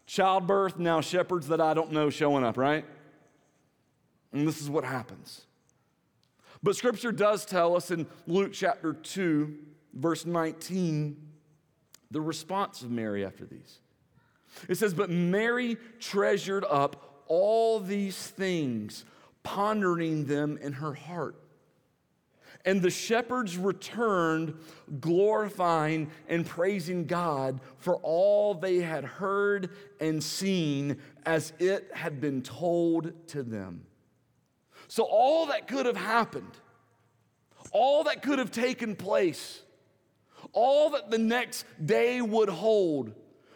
Childbirth, 0.04 0.78
now 0.78 1.00
shepherds 1.00 1.48
that 1.48 1.62
I 1.62 1.72
don't 1.72 1.92
know 1.92 2.10
showing 2.10 2.44
up, 2.44 2.58
right? 2.58 2.84
And 4.34 4.46
this 4.46 4.60
is 4.60 4.68
what 4.68 4.84
happens. 4.84 5.46
But 6.62 6.76
scripture 6.76 7.10
does 7.10 7.46
tell 7.46 7.74
us 7.74 7.90
in 7.90 8.06
Luke 8.26 8.52
chapter 8.52 8.92
2, 8.92 9.56
verse 9.94 10.26
19, 10.26 11.16
the 12.10 12.20
response 12.20 12.82
of 12.82 12.90
Mary 12.90 13.24
after 13.24 13.46
these. 13.46 13.78
It 14.68 14.74
says, 14.74 14.92
But 14.92 15.08
Mary 15.08 15.78
treasured 16.00 16.66
up 16.68 17.22
all 17.28 17.80
these 17.80 18.26
things, 18.26 19.06
pondering 19.42 20.26
them 20.26 20.58
in 20.60 20.74
her 20.74 20.92
heart. 20.92 21.39
And 22.64 22.82
the 22.82 22.90
shepherds 22.90 23.56
returned, 23.56 24.54
glorifying 25.00 26.10
and 26.28 26.44
praising 26.44 27.06
God 27.06 27.60
for 27.78 27.96
all 27.96 28.54
they 28.54 28.76
had 28.78 29.04
heard 29.04 29.70
and 29.98 30.22
seen 30.22 30.98
as 31.24 31.52
it 31.58 31.90
had 31.94 32.20
been 32.20 32.42
told 32.42 33.28
to 33.28 33.42
them. 33.42 33.86
So, 34.88 35.04
all 35.04 35.46
that 35.46 35.68
could 35.68 35.86
have 35.86 35.96
happened, 35.96 36.52
all 37.72 38.04
that 38.04 38.22
could 38.22 38.38
have 38.38 38.50
taken 38.50 38.96
place, 38.96 39.62
all 40.52 40.90
that 40.90 41.10
the 41.10 41.18
next 41.18 41.64
day 41.84 42.20
would 42.20 42.48
hold, 42.48 43.12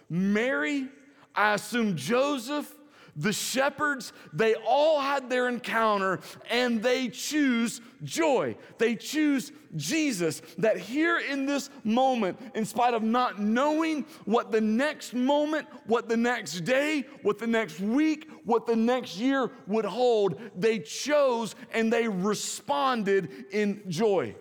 Mary, 0.09 0.89
I 1.35 1.55
assume 1.55 1.97
Joseph, 1.97 2.73
the 3.16 3.33
shepherds, 3.33 4.12
they 4.33 4.54
all 4.54 5.00
had 5.00 5.30
their 5.30 5.49
encounter 5.49 6.21
and 6.50 6.83
they 6.83 7.09
choose 7.09 7.80
joy. 8.02 8.56
They 8.78 8.97
choose 8.97 9.52
Jesus. 9.76 10.42
That 10.59 10.78
here 10.78 11.18
in 11.18 11.47
this 11.47 11.71
moment, 11.85 12.38
in 12.54 12.64
spite 12.64 12.94
of 12.94 13.02
not 13.02 13.38
knowing 13.38 14.04
what 14.25 14.50
the 14.50 14.61
next 14.61 15.14
moment, 15.14 15.66
what 15.87 16.09
the 16.09 16.16
next 16.16 16.61
day, 16.61 17.04
what 17.23 17.38
the 17.38 17.47
next 17.47 17.80
week, 17.80 18.30
what 18.44 18.66
the 18.66 18.76
next 18.76 19.16
year 19.16 19.50
would 19.66 19.85
hold, 19.85 20.40
they 20.56 20.80
chose 20.80 21.54
and 21.73 21.92
they 21.92 22.09
responded 22.09 23.30
in 23.52 23.83
joy. 23.88 24.35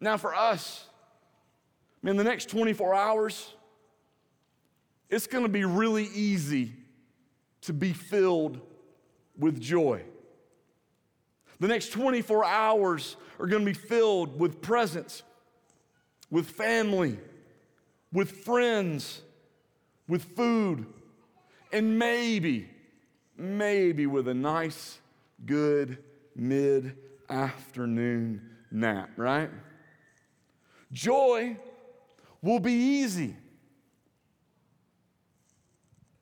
Now, 0.00 0.16
for 0.16 0.34
us, 0.34 0.86
I 2.02 2.06
mean, 2.06 2.16
the 2.16 2.24
next 2.24 2.48
24 2.50 2.94
hours, 2.94 3.52
it's 5.08 5.26
going 5.26 5.44
to 5.44 5.48
be 5.48 5.64
really 5.64 6.04
easy 6.14 6.74
to 7.66 7.72
be 7.72 7.92
filled 7.92 8.60
with 9.38 9.60
joy. 9.60 10.02
The 11.58 11.68
next 11.68 11.90
24 11.90 12.44
hours 12.44 13.16
are 13.38 13.46
going 13.46 13.64
to 13.64 13.66
be 13.66 13.78
filled 13.78 14.38
with 14.38 14.62
presents, 14.62 15.22
with 16.30 16.48
family, 16.48 17.18
with 18.12 18.30
friends, 18.30 19.20
with 20.08 20.24
food, 20.36 20.86
and 21.72 21.98
maybe, 21.98 22.70
maybe 23.36 24.06
with 24.06 24.28
a 24.28 24.34
nice, 24.34 24.98
good 25.44 25.98
mid 26.36 26.96
afternoon 27.28 28.40
nap, 28.70 29.10
right? 29.16 29.50
Joy 30.92 31.56
will 32.42 32.60
be 32.60 32.72
easy, 32.72 33.34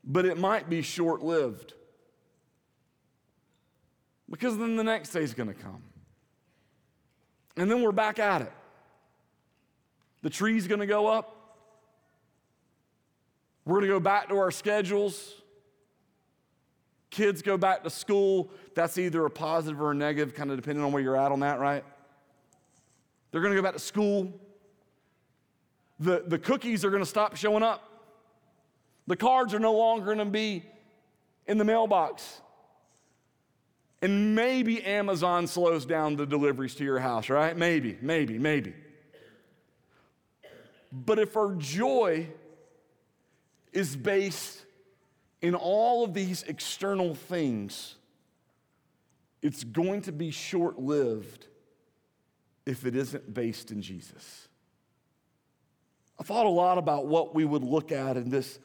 but 0.07 0.27
it 0.27 0.39
might 0.39 0.69
be 0.69 0.83
short 0.83 1.23
lived. 1.23 1.75
Because 4.31 4.57
then 4.59 4.77
the 4.77 4.85
next 4.85 5.11
day 5.11 5.23
is 5.23 5.35
going 5.35 5.49
to 5.49 5.55
come. 5.55 5.83
And 7.57 7.71
then 7.71 7.83
we're 7.83 7.93
back 7.93 8.19
at 8.19 8.43
it. 8.43 8.53
The 10.23 10.31
tree's 10.31 10.67
going 10.67 10.81
to 10.81 10.87
go 10.87 11.07
up. 11.07 11.31
We're 13.65 13.77
going 13.77 13.89
to 13.89 13.95
go 13.95 14.01
back 14.01 14.29
to 14.29 14.37
our 14.39 14.51
schedules. 14.51 15.35
Kids 17.11 17.43
go 17.43 17.57
back 17.57 17.85
to 17.85 17.91
school. 17.91 18.51
That's 18.75 18.99
either 18.99 19.25
a 19.25 19.31
positive 19.31 19.81
or 19.81 19.93
a 19.93 19.95
negative, 19.95 20.35
kind 20.35 20.51
of 20.51 20.57
depending 20.57 20.85
on 20.85 20.93
where 20.93 21.03
you're 21.03 21.17
at 21.17 21.31
on 21.31 21.41
that, 21.41 21.61
right? 21.61 21.85
They're 23.31 23.41
going 23.41 23.55
to 23.55 23.61
go 23.61 23.63
back 23.63 23.75
to 23.75 23.79
school. 23.79 24.33
The, 26.01 26.25
the 26.27 26.39
cookies 26.39 26.85
are 26.85 26.91
going 26.91 27.03
to 27.03 27.09
stop 27.09 27.37
showing 27.37 27.63
up. 27.63 27.94
The 29.07 29.17
cards 29.17 29.55
are 29.55 29.59
no 29.59 29.75
longer 29.75 30.07
going 30.07 30.19
to 30.19 30.25
be 30.25 30.65
in 31.47 31.59
the 31.59 31.65
mailbox. 31.65 32.41
And 34.01 34.35
maybe 34.35 34.83
Amazon 34.85 35.47
slows 35.47 35.87
down 35.87 36.17
the 36.17 36.27
deliveries 36.27 36.75
to 36.77 36.85
your 36.85 36.99
house, 36.99 37.29
right? 37.31 37.57
Maybe, 37.57 37.99
maybe, 38.01 38.39
maybe. 38.39 38.75
But 40.93 41.19
if 41.19 41.37
our 41.37 41.55
joy 41.55 42.29
is 43.73 43.97
based 43.97 44.65
in 45.43 45.55
all 45.55 46.05
of 46.05 46.15
these 46.15 46.43
external 46.45 47.15
things, 47.15 47.97
it's 49.43 49.65
going 49.65 50.03
to 50.03 50.13
be 50.13 50.31
short 50.31 50.79
lived 50.79 51.49
if 52.65 52.87
it 52.87 52.97
isn't 52.97 53.35
based 53.35 53.71
in 53.71 53.83
Jesus. 53.83 54.49
I 56.19 56.23
thought 56.23 56.47
a 56.47 56.51
lot 56.51 56.79
about 56.79 57.07
what 57.07 57.35
we 57.35 57.45
would 57.45 57.65
look 57.65 57.91
at 57.93 58.17
in 58.17 58.31
this 58.31 58.59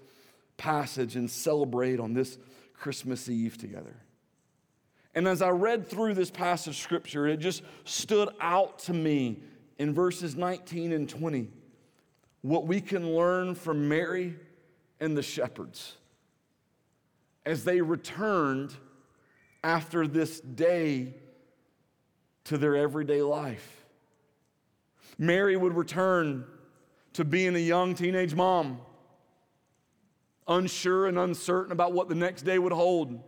passage 0.59 1.15
and 1.15 1.29
celebrate 1.29 1.99
on 1.99 2.13
this 2.13 2.37
Christmas 2.75 3.27
Eve 3.27 3.57
together. 3.57 3.95
And 5.15 5.27
as 5.27 5.41
I 5.41 5.49
read 5.49 5.87
through 5.87 6.13
this 6.13 6.29
passage 6.29 6.75
of 6.75 6.75
scripture, 6.75 7.25
it 7.27 7.37
just 7.37 7.63
stood 7.83 8.29
out 8.39 8.77
to 8.79 8.93
me 8.93 9.41
in 9.79 9.93
verses 9.93 10.35
19 10.35 10.91
and 10.91 11.09
20 11.09 11.49
what 12.41 12.67
we 12.67 12.79
can 12.79 13.15
learn 13.15 13.55
from 13.55 13.89
Mary 13.89 14.35
and 14.99 15.17
the 15.17 15.23
shepherds 15.23 15.95
as 17.45 17.63
they 17.63 17.81
returned 17.81 18.73
after 19.63 20.07
this 20.07 20.39
day 20.39 21.13
to 22.45 22.57
their 22.57 22.75
everyday 22.75 23.21
life. 23.21 23.85
Mary 25.17 25.57
would 25.57 25.73
return 25.73 26.45
to 27.13 27.25
being 27.25 27.55
a 27.55 27.59
young 27.59 27.93
teenage 27.93 28.33
mom, 28.33 28.79
unsure 30.49 31.07
and 31.07 31.17
uncertain 31.17 31.71
about 31.71 31.93
what 31.93 32.09
the 32.09 32.15
next 32.15 32.41
day 32.41 32.59
would 32.59 32.73
hold. 32.73 33.21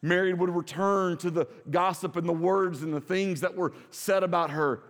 Mary 0.00 0.32
would 0.32 0.50
return 0.50 1.18
to 1.18 1.30
the 1.30 1.46
gossip 1.70 2.16
and 2.16 2.28
the 2.28 2.32
words 2.32 2.82
and 2.82 2.92
the 2.92 3.00
things 3.00 3.40
that 3.42 3.54
were 3.54 3.72
said 3.90 4.22
about 4.22 4.50
her 4.50 4.82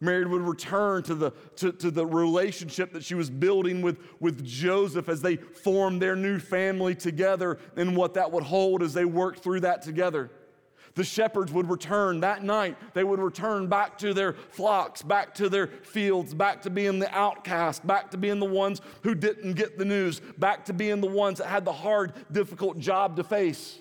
Mary 0.00 0.24
would 0.24 0.42
return 0.42 1.02
to 1.02 1.14
the, 1.14 1.32
to, 1.56 1.72
to 1.72 1.90
the 1.90 2.06
relationship 2.06 2.92
that 2.92 3.04
she 3.04 3.14
was 3.14 3.30
building 3.30 3.82
with, 3.82 3.98
with 4.20 4.44
Joseph 4.44 5.08
as 5.08 5.20
they 5.22 5.36
formed 5.36 6.00
their 6.00 6.14
new 6.14 6.38
family 6.38 6.94
together 6.94 7.58
and 7.76 7.96
what 7.96 8.14
that 8.14 8.30
would 8.30 8.44
hold 8.44 8.82
as 8.82 8.94
they 8.94 9.04
worked 9.04 9.40
through 9.40 9.60
that 9.60 9.82
together. 9.82 10.30
The 10.98 11.04
shepherds 11.04 11.52
would 11.52 11.70
return 11.70 12.18
that 12.22 12.42
night. 12.42 12.76
They 12.92 13.04
would 13.04 13.20
return 13.20 13.68
back 13.68 13.98
to 13.98 14.12
their 14.12 14.32
flocks, 14.32 15.00
back 15.00 15.32
to 15.36 15.48
their 15.48 15.68
fields, 15.68 16.34
back 16.34 16.60
to 16.62 16.70
being 16.70 16.98
the 16.98 17.08
outcast, 17.16 17.86
back 17.86 18.10
to 18.10 18.16
being 18.16 18.40
the 18.40 18.46
ones 18.46 18.80
who 19.04 19.14
didn't 19.14 19.52
get 19.52 19.78
the 19.78 19.84
news, 19.84 20.18
back 20.38 20.64
to 20.64 20.72
being 20.72 21.00
the 21.00 21.06
ones 21.06 21.38
that 21.38 21.46
had 21.46 21.64
the 21.64 21.72
hard, 21.72 22.14
difficult 22.32 22.80
job 22.80 23.14
to 23.14 23.22
face. 23.22 23.78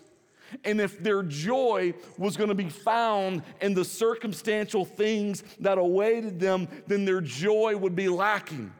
And 0.64 0.80
if 0.80 1.02
their 1.02 1.24
joy 1.24 1.96
was 2.20 2.38
going 2.38 2.50
to 2.50 2.56
be 2.56 2.70
found 2.70 3.42
in 3.62 3.74
the 3.74 3.84
circumstantial 3.84 4.86
things 4.86 5.44
that 5.60 5.80
awaited 5.80 6.40
them, 6.40 6.68
then 6.86 7.04
their 7.04 7.22
joy 7.22 7.76
would 7.76 7.96
be 7.96 8.10
lacking. 8.10 8.72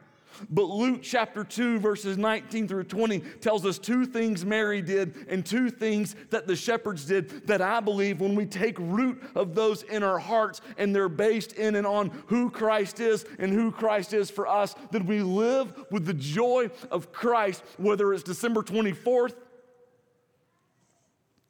But 0.50 0.64
Luke 0.64 1.00
chapter 1.02 1.44
2, 1.44 1.78
verses 1.78 2.18
19 2.18 2.68
through 2.68 2.84
20 2.84 3.20
tells 3.40 3.64
us 3.66 3.78
two 3.78 4.06
things 4.06 4.44
Mary 4.44 4.82
did 4.82 5.26
and 5.28 5.44
two 5.44 5.70
things 5.70 6.14
that 6.30 6.46
the 6.46 6.56
shepherds 6.56 7.04
did 7.04 7.46
that 7.46 7.60
I 7.60 7.80
believe 7.80 8.20
when 8.20 8.34
we 8.34 8.46
take 8.46 8.78
root 8.78 9.22
of 9.34 9.54
those 9.54 9.82
in 9.82 10.02
our 10.02 10.18
hearts 10.18 10.60
and 10.76 10.94
they're 10.94 11.08
based 11.08 11.52
in 11.52 11.74
and 11.74 11.86
on 11.86 12.10
who 12.26 12.50
Christ 12.50 13.00
is 13.00 13.24
and 13.38 13.52
who 13.52 13.70
Christ 13.70 14.12
is 14.12 14.30
for 14.30 14.46
us, 14.46 14.74
that 14.90 15.04
we 15.04 15.22
live 15.22 15.72
with 15.90 16.06
the 16.06 16.14
joy 16.14 16.70
of 16.90 17.12
Christ, 17.12 17.62
whether 17.76 18.12
it's 18.12 18.22
December 18.22 18.62
24th 18.62 19.34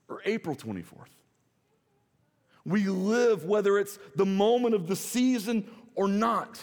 or 0.08 0.22
April 0.24 0.56
24th. 0.56 0.84
We 2.64 2.84
live 2.84 3.44
whether 3.44 3.78
it's 3.78 3.98
the 4.14 4.26
moment 4.26 4.74
of 4.74 4.86
the 4.88 4.96
season 4.96 5.68
or 5.94 6.06
not. 6.06 6.62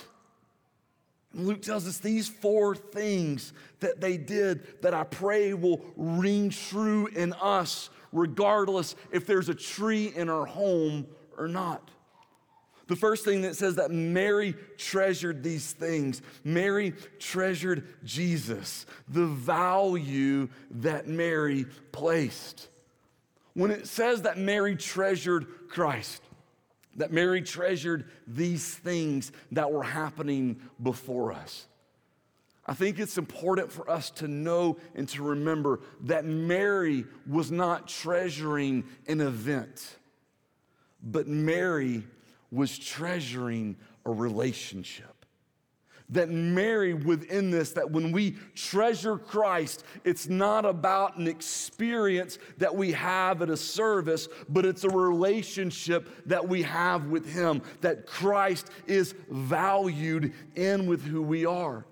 Luke 1.35 1.61
tells 1.61 1.87
us 1.87 1.97
these 1.97 2.27
four 2.27 2.75
things 2.75 3.53
that 3.79 3.99
they 3.99 4.17
did 4.17 4.81
that 4.81 4.93
I 4.93 5.03
pray 5.03 5.53
will 5.53 5.85
ring 5.95 6.49
true 6.49 7.07
in 7.07 7.33
us, 7.33 7.89
regardless 8.11 8.95
if 9.11 9.25
there's 9.25 9.49
a 9.49 9.55
tree 9.55 10.11
in 10.15 10.29
our 10.29 10.45
home 10.45 11.07
or 11.37 11.47
not. 11.47 11.91
The 12.87 12.95
first 12.95 13.25
thing 13.25 13.41
that 13.41 13.55
says 13.55 13.75
that 13.75 13.91
Mary 13.91 14.55
treasured 14.77 15.43
these 15.43 15.71
things. 15.71 16.21
Mary 16.43 16.93
treasured 17.19 17.87
Jesus, 18.03 18.85
the 19.07 19.25
value 19.25 20.47
that 20.69 21.07
Mary 21.07 21.65
placed 21.91 22.69
when 23.55 23.71
it 23.71 23.87
says 23.87 24.21
that 24.23 24.37
Mary 24.37 24.75
treasured 24.75 25.47
Christ, 25.69 26.21
that 26.95 27.11
Mary 27.11 27.41
treasured 27.41 28.05
these 28.27 28.73
things 28.73 29.31
that 29.51 29.71
were 29.71 29.83
happening 29.83 30.59
before 30.81 31.33
us. 31.33 31.67
I 32.67 32.73
think 32.73 32.99
it's 32.99 33.17
important 33.17 33.71
for 33.71 33.89
us 33.89 34.09
to 34.11 34.27
know 34.27 34.77
and 34.95 35.07
to 35.09 35.23
remember 35.23 35.81
that 36.01 36.25
Mary 36.25 37.05
was 37.27 37.51
not 37.51 37.87
treasuring 37.87 38.85
an 39.07 39.21
event, 39.21 39.97
but 41.03 41.27
Mary 41.27 42.03
was 42.51 42.77
treasuring 42.77 43.75
a 44.05 44.11
relationship 44.11 45.14
that 46.09 46.29
Mary 46.29 46.93
within 46.93 47.49
this, 47.49 47.71
that 47.73 47.89
when 47.89 48.11
we 48.11 48.35
treasure 48.53 49.17
Christ, 49.17 49.83
it's 50.03 50.27
not 50.27 50.65
about 50.65 51.17
an 51.17 51.27
experience 51.27 52.37
that 52.57 52.75
we 52.75 52.91
have 52.91 53.41
at 53.41 53.49
a 53.49 53.57
service, 53.57 54.27
but 54.47 54.65
it's 54.65 54.83
a 54.83 54.89
relationship 54.89 56.09
that 56.27 56.47
we 56.47 56.61
have 56.63 57.07
with 57.07 57.31
Him, 57.31 57.61
that 57.81 58.05
Christ 58.05 58.69
is 58.85 59.15
valued 59.29 60.33
in 60.55 60.85
with 60.85 61.03
who 61.03 61.21
we 61.21 61.45
are. 61.45 61.85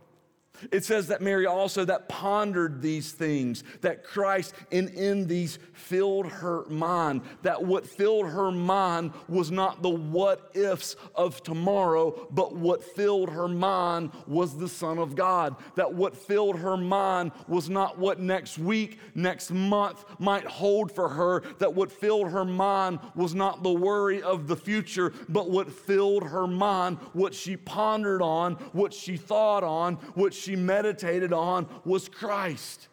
It 0.71 0.85
says 0.85 1.07
that 1.07 1.21
Mary 1.21 1.45
also 1.45 1.83
that 1.85 2.07
pondered 2.07 2.81
these 2.81 3.11
things, 3.11 3.63
that 3.81 4.03
Christ 4.03 4.53
in, 4.71 4.87
in 4.89 5.27
these 5.27 5.57
filled 5.73 6.27
her 6.27 6.63
mind, 6.69 7.21
that 7.41 7.63
what 7.63 7.87
filled 7.87 8.27
her 8.27 8.51
mind 8.51 9.13
was 9.27 9.51
not 9.51 9.81
the 9.81 9.89
what 9.89 10.51
ifs 10.53 10.95
of 11.15 11.41
tomorrow, 11.43 12.27
but 12.31 12.55
what 12.55 12.83
filled 12.83 13.29
her 13.29 13.47
mind 13.47 14.11
was 14.27 14.55
the 14.57 14.69
Son 14.69 14.99
of 14.99 15.15
God. 15.15 15.55
That 15.75 15.93
what 15.93 16.15
filled 16.15 16.59
her 16.59 16.77
mind 16.77 17.31
was 17.47 17.69
not 17.69 17.97
what 17.97 18.19
next 18.19 18.59
week, 18.59 18.99
next 19.15 19.51
month 19.51 20.05
might 20.19 20.45
hold 20.45 20.91
for 20.91 21.09
her, 21.09 21.41
that 21.57 21.73
what 21.73 21.91
filled 21.91 22.29
her 22.29 22.45
mind 22.45 22.99
was 23.15 23.33
not 23.33 23.63
the 23.63 23.73
worry 23.73 24.21
of 24.21 24.47
the 24.47 24.55
future, 24.55 25.13
but 25.29 25.49
what 25.49 25.71
filled 25.71 26.23
her 26.23 26.47
mind, 26.47 26.97
what 27.13 27.33
she 27.33 27.57
pondered 27.57 28.21
on, 28.21 28.53
what 28.71 28.93
she 28.93 29.17
thought 29.17 29.63
on, 29.63 29.95
what 30.13 30.33
she 30.33 30.42
meditated 30.49 31.33
on 31.33 31.67
was 31.85 32.09
Christ. 32.09 32.87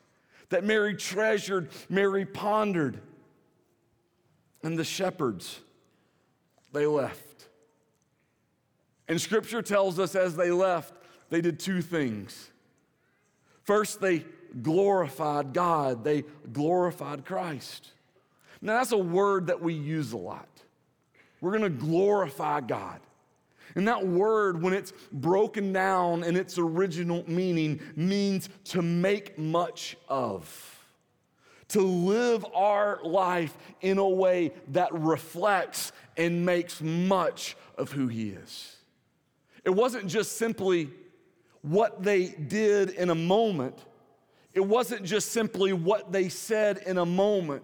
That 0.48 0.64
Mary 0.64 0.94
treasured, 0.94 1.70
Mary 1.88 2.24
pondered. 2.24 3.00
And 4.62 4.78
the 4.78 4.84
shepherds, 4.84 5.60
they 6.72 6.86
left. 6.86 7.48
And 9.08 9.20
scripture 9.20 9.62
tells 9.62 9.98
us 9.98 10.14
as 10.14 10.36
they 10.36 10.50
left, 10.50 10.94
they 11.30 11.40
did 11.40 11.58
two 11.58 11.82
things. 11.82 12.50
First, 13.64 14.00
they 14.00 14.24
glorified 14.62 15.52
God, 15.52 16.04
they 16.04 16.24
glorified 16.52 17.24
Christ. 17.24 17.92
Now, 18.60 18.78
that's 18.78 18.92
a 18.92 18.98
word 18.98 19.46
that 19.46 19.62
we 19.62 19.74
use 19.74 20.12
a 20.12 20.18
lot. 20.18 20.48
We're 21.40 21.52
gonna 21.52 21.70
glorify 21.70 22.60
God. 22.60 23.00
And 23.74 23.86
that 23.88 24.06
word, 24.06 24.60
when 24.62 24.72
it's 24.72 24.92
broken 25.12 25.72
down 25.72 26.24
in 26.24 26.36
its 26.36 26.58
original 26.58 27.24
meaning, 27.26 27.80
means 27.96 28.48
to 28.64 28.82
make 28.82 29.38
much 29.38 29.96
of. 30.08 30.76
To 31.68 31.80
live 31.80 32.44
our 32.54 33.00
life 33.04 33.56
in 33.80 33.98
a 33.98 34.08
way 34.08 34.52
that 34.68 34.92
reflects 34.92 35.92
and 36.16 36.44
makes 36.44 36.80
much 36.80 37.56
of 37.78 37.92
who 37.92 38.08
He 38.08 38.30
is. 38.30 38.76
It 39.64 39.70
wasn't 39.70 40.06
just 40.06 40.36
simply 40.36 40.90
what 41.62 42.02
they 42.02 42.26
did 42.28 42.90
in 42.90 43.10
a 43.10 43.14
moment, 43.14 43.78
it 44.52 44.60
wasn't 44.60 45.04
just 45.04 45.30
simply 45.30 45.72
what 45.72 46.10
they 46.10 46.28
said 46.28 46.78
in 46.78 46.98
a 46.98 47.06
moment 47.06 47.62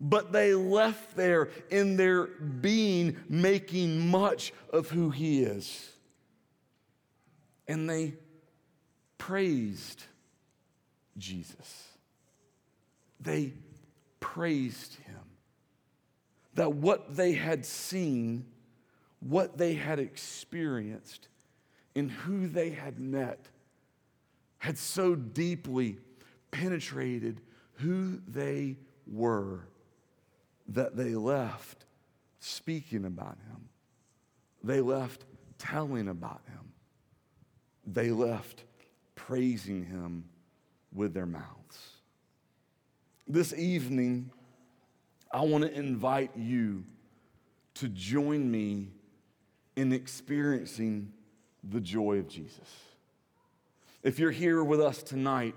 but 0.00 0.32
they 0.32 0.54
left 0.54 1.14
there 1.14 1.50
in 1.70 1.96
their 1.96 2.26
being, 2.26 3.16
making 3.28 4.08
much 4.08 4.52
of 4.72 4.88
who 4.88 5.10
He 5.10 5.42
is. 5.42 5.90
And 7.68 7.88
they 7.88 8.14
praised 9.18 10.02
Jesus. 11.18 11.88
They 13.20 13.52
praised 14.20 14.94
Him. 15.04 15.16
That 16.54 16.72
what 16.72 17.14
they 17.14 17.32
had 17.32 17.66
seen, 17.66 18.46
what 19.20 19.58
they 19.58 19.74
had 19.74 19.98
experienced, 19.98 21.28
and 21.94 22.10
who 22.10 22.48
they 22.48 22.70
had 22.70 22.98
met 22.98 23.46
had 24.58 24.78
so 24.78 25.14
deeply 25.14 25.98
penetrated 26.50 27.40
who 27.74 28.20
they 28.26 28.76
were 29.06 29.60
that 30.70 30.96
they 30.96 31.14
left 31.14 31.84
speaking 32.38 33.04
about 33.04 33.36
him. 33.48 33.68
They 34.62 34.80
left 34.80 35.24
telling 35.58 36.08
about 36.08 36.40
him. 36.48 36.72
They 37.86 38.10
left 38.10 38.64
praising 39.14 39.84
him 39.84 40.24
with 40.92 41.12
their 41.12 41.26
mouths. 41.26 42.00
This 43.26 43.52
evening, 43.54 44.30
I 45.30 45.42
want 45.42 45.64
to 45.64 45.72
invite 45.72 46.36
you 46.36 46.84
to 47.74 47.88
join 47.88 48.50
me 48.50 48.88
in 49.76 49.92
experiencing 49.92 51.12
the 51.62 51.80
joy 51.80 52.18
of 52.18 52.28
Jesus. 52.28 52.68
If 54.02 54.18
you're 54.18 54.30
here 54.30 54.64
with 54.64 54.80
us 54.80 55.02
tonight, 55.02 55.54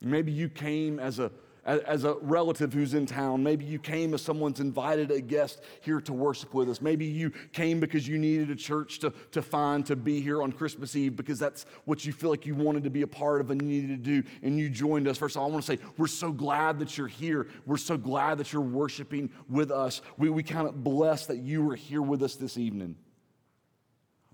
maybe 0.00 0.32
you 0.32 0.48
came 0.48 0.98
as 0.98 1.18
a 1.18 1.30
as 1.68 2.04
a 2.04 2.14
relative 2.22 2.72
who's 2.72 2.94
in 2.94 3.04
town. 3.04 3.42
Maybe 3.42 3.64
you 3.66 3.78
came 3.78 4.14
as 4.14 4.22
someone's 4.22 4.58
invited 4.58 5.10
a 5.10 5.20
guest 5.20 5.60
here 5.82 6.00
to 6.00 6.12
worship 6.14 6.54
with 6.54 6.70
us. 6.70 6.80
Maybe 6.80 7.04
you 7.04 7.30
came 7.52 7.78
because 7.78 8.08
you 8.08 8.18
needed 8.18 8.50
a 8.50 8.56
church 8.56 9.00
to, 9.00 9.12
to 9.32 9.42
find 9.42 9.84
to 9.86 9.94
be 9.94 10.20
here 10.20 10.42
on 10.42 10.50
Christmas 10.50 10.96
Eve 10.96 11.14
because 11.14 11.38
that's 11.38 11.66
what 11.84 12.06
you 12.06 12.12
feel 12.12 12.30
like 12.30 12.46
you 12.46 12.54
wanted 12.54 12.84
to 12.84 12.90
be 12.90 13.02
a 13.02 13.06
part 13.06 13.42
of 13.42 13.50
and 13.50 13.60
you 13.60 13.68
needed 13.68 14.02
to 14.02 14.22
do, 14.22 14.28
and 14.42 14.58
you 14.58 14.70
joined 14.70 15.06
us. 15.06 15.18
First 15.18 15.36
of 15.36 15.42
all, 15.42 15.48
I 15.48 15.52
want 15.52 15.64
to 15.64 15.76
say 15.76 15.82
we're 15.98 16.06
so 16.06 16.32
glad 16.32 16.78
that 16.78 16.96
you're 16.96 17.06
here. 17.06 17.48
We're 17.66 17.76
so 17.76 17.98
glad 17.98 18.38
that 18.38 18.50
you're 18.52 18.62
worshiping 18.62 19.30
with 19.50 19.70
us. 19.70 20.00
We, 20.16 20.30
we 20.30 20.42
count 20.42 20.68
it 20.68 20.82
blessed 20.82 21.28
that 21.28 21.38
you 21.38 21.62
were 21.62 21.76
here 21.76 22.02
with 22.02 22.22
us 22.22 22.36
this 22.36 22.56
evening. 22.56 22.96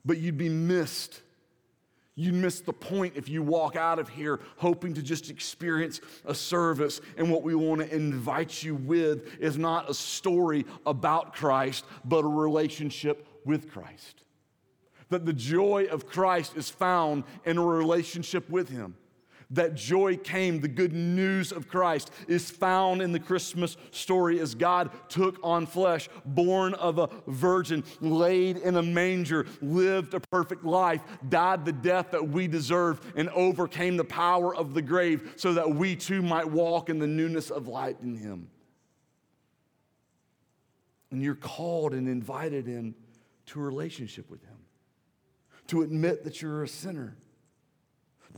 But 0.05 0.19
you'd 0.19 0.39
be 0.39 0.51
missed 0.51 1.21
you 2.17 2.33
miss 2.33 2.61
the 2.61 2.73
point 2.73 3.15
if 3.17 3.29
you 3.29 3.43
walk 3.43 3.75
out 3.75 3.99
of 3.99 4.09
here 4.09 4.41
hoping 4.57 4.95
to 4.95 5.03
just 5.03 5.31
experience 5.31 6.01
a 6.25 6.35
service. 6.35 7.01
And 7.17 7.31
what 7.31 7.43
we 7.43 7.55
want 7.55 7.81
to 7.81 7.95
invite 7.95 8.63
you 8.63 8.77
with 8.77 9.41
is 9.41 9.59
not 9.59 9.91
a 9.91 9.95
story 9.95 10.65
about 10.87 11.35
Christ, 11.35 11.85
but 12.05 12.25
a 12.25 12.29
relationship 12.29 13.27
with 13.45 13.71
Christ. 13.71 14.23
That 15.09 15.27
the 15.27 15.33
joy 15.33 15.87
of 15.91 16.07
Christ 16.07 16.57
is 16.57 16.71
found 16.71 17.25
in 17.45 17.59
a 17.59 17.65
relationship 17.65 18.49
with 18.49 18.69
Him 18.69 18.95
that 19.51 19.75
joy 19.75 20.17
came. 20.17 20.61
The 20.61 20.69
good 20.69 20.93
news 20.93 21.53
of 21.53 21.69
Christ 21.69 22.11
is 22.29 22.51
found 22.51 23.03
in 23.03 23.13
the 23.13 23.21
Christmas 23.21 23.77
story 23.91 24.41
as 24.41 24.55
God 24.55 24.91
took 25.09 25.39
on 25.43 25.67
flesh, 25.67 26.09
born 26.25 26.75
of 26.75 26.99
a 26.99 27.09
virgin, 27.27 27.85
laid 28.01 28.59
in 28.59 28.77
a 28.77 28.83
manger, 28.83 29.47
lived 29.61 30.15
a 30.15 30.21
perfect 30.21 30.65
life, 30.65 31.03
died 31.29 31.65
the 31.65 31.73
death 31.73 32.11
that 32.11 32.29
we 32.29 32.47
deserve, 32.47 33.13
and 33.17 33.29
overcame 33.31 33.97
the 33.97 34.05
power 34.05 34.55
of 34.55 34.75
the 34.75 34.83
grave 34.83 35.35
so 35.37 35.55
that 35.55 35.69
we 35.69 35.97
too 35.97 36.23
might 36.23 36.49
walk 36.49 36.89
in 36.89 36.99
the 36.99 37.07
newness 37.07 37.51
of 37.51 37.69
light 37.69 37.97
in 38.03 38.17
Him. 38.17 38.49
And 41.11 41.23
you're 41.23 41.35
called 41.35 41.95
and 41.95 42.09
invited 42.09 42.67
in 42.67 42.95
to 43.47 43.61
a 43.61 43.63
relationship 43.63 44.31
with 44.31 44.43
Him, 44.43 44.57
to 45.69 45.83
admit 45.83 46.25
that 46.25 46.43
you're 46.43 46.65
a 46.65 46.69
sinner 46.69 47.17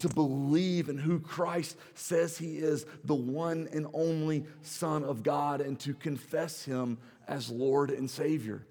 to 0.00 0.08
believe 0.08 0.88
in 0.88 0.98
who 0.98 1.18
Christ 1.18 1.76
says 1.94 2.36
he 2.36 2.58
is, 2.58 2.84
the 3.04 3.14
one 3.14 3.68
and 3.72 3.86
only 3.94 4.44
Son 4.62 5.04
of 5.04 5.22
God, 5.22 5.60
and 5.60 5.78
to 5.80 5.94
confess 5.94 6.64
him 6.64 6.98
as 7.26 7.50
Lord 7.50 7.90
and 7.90 8.10
Savior. 8.10 8.66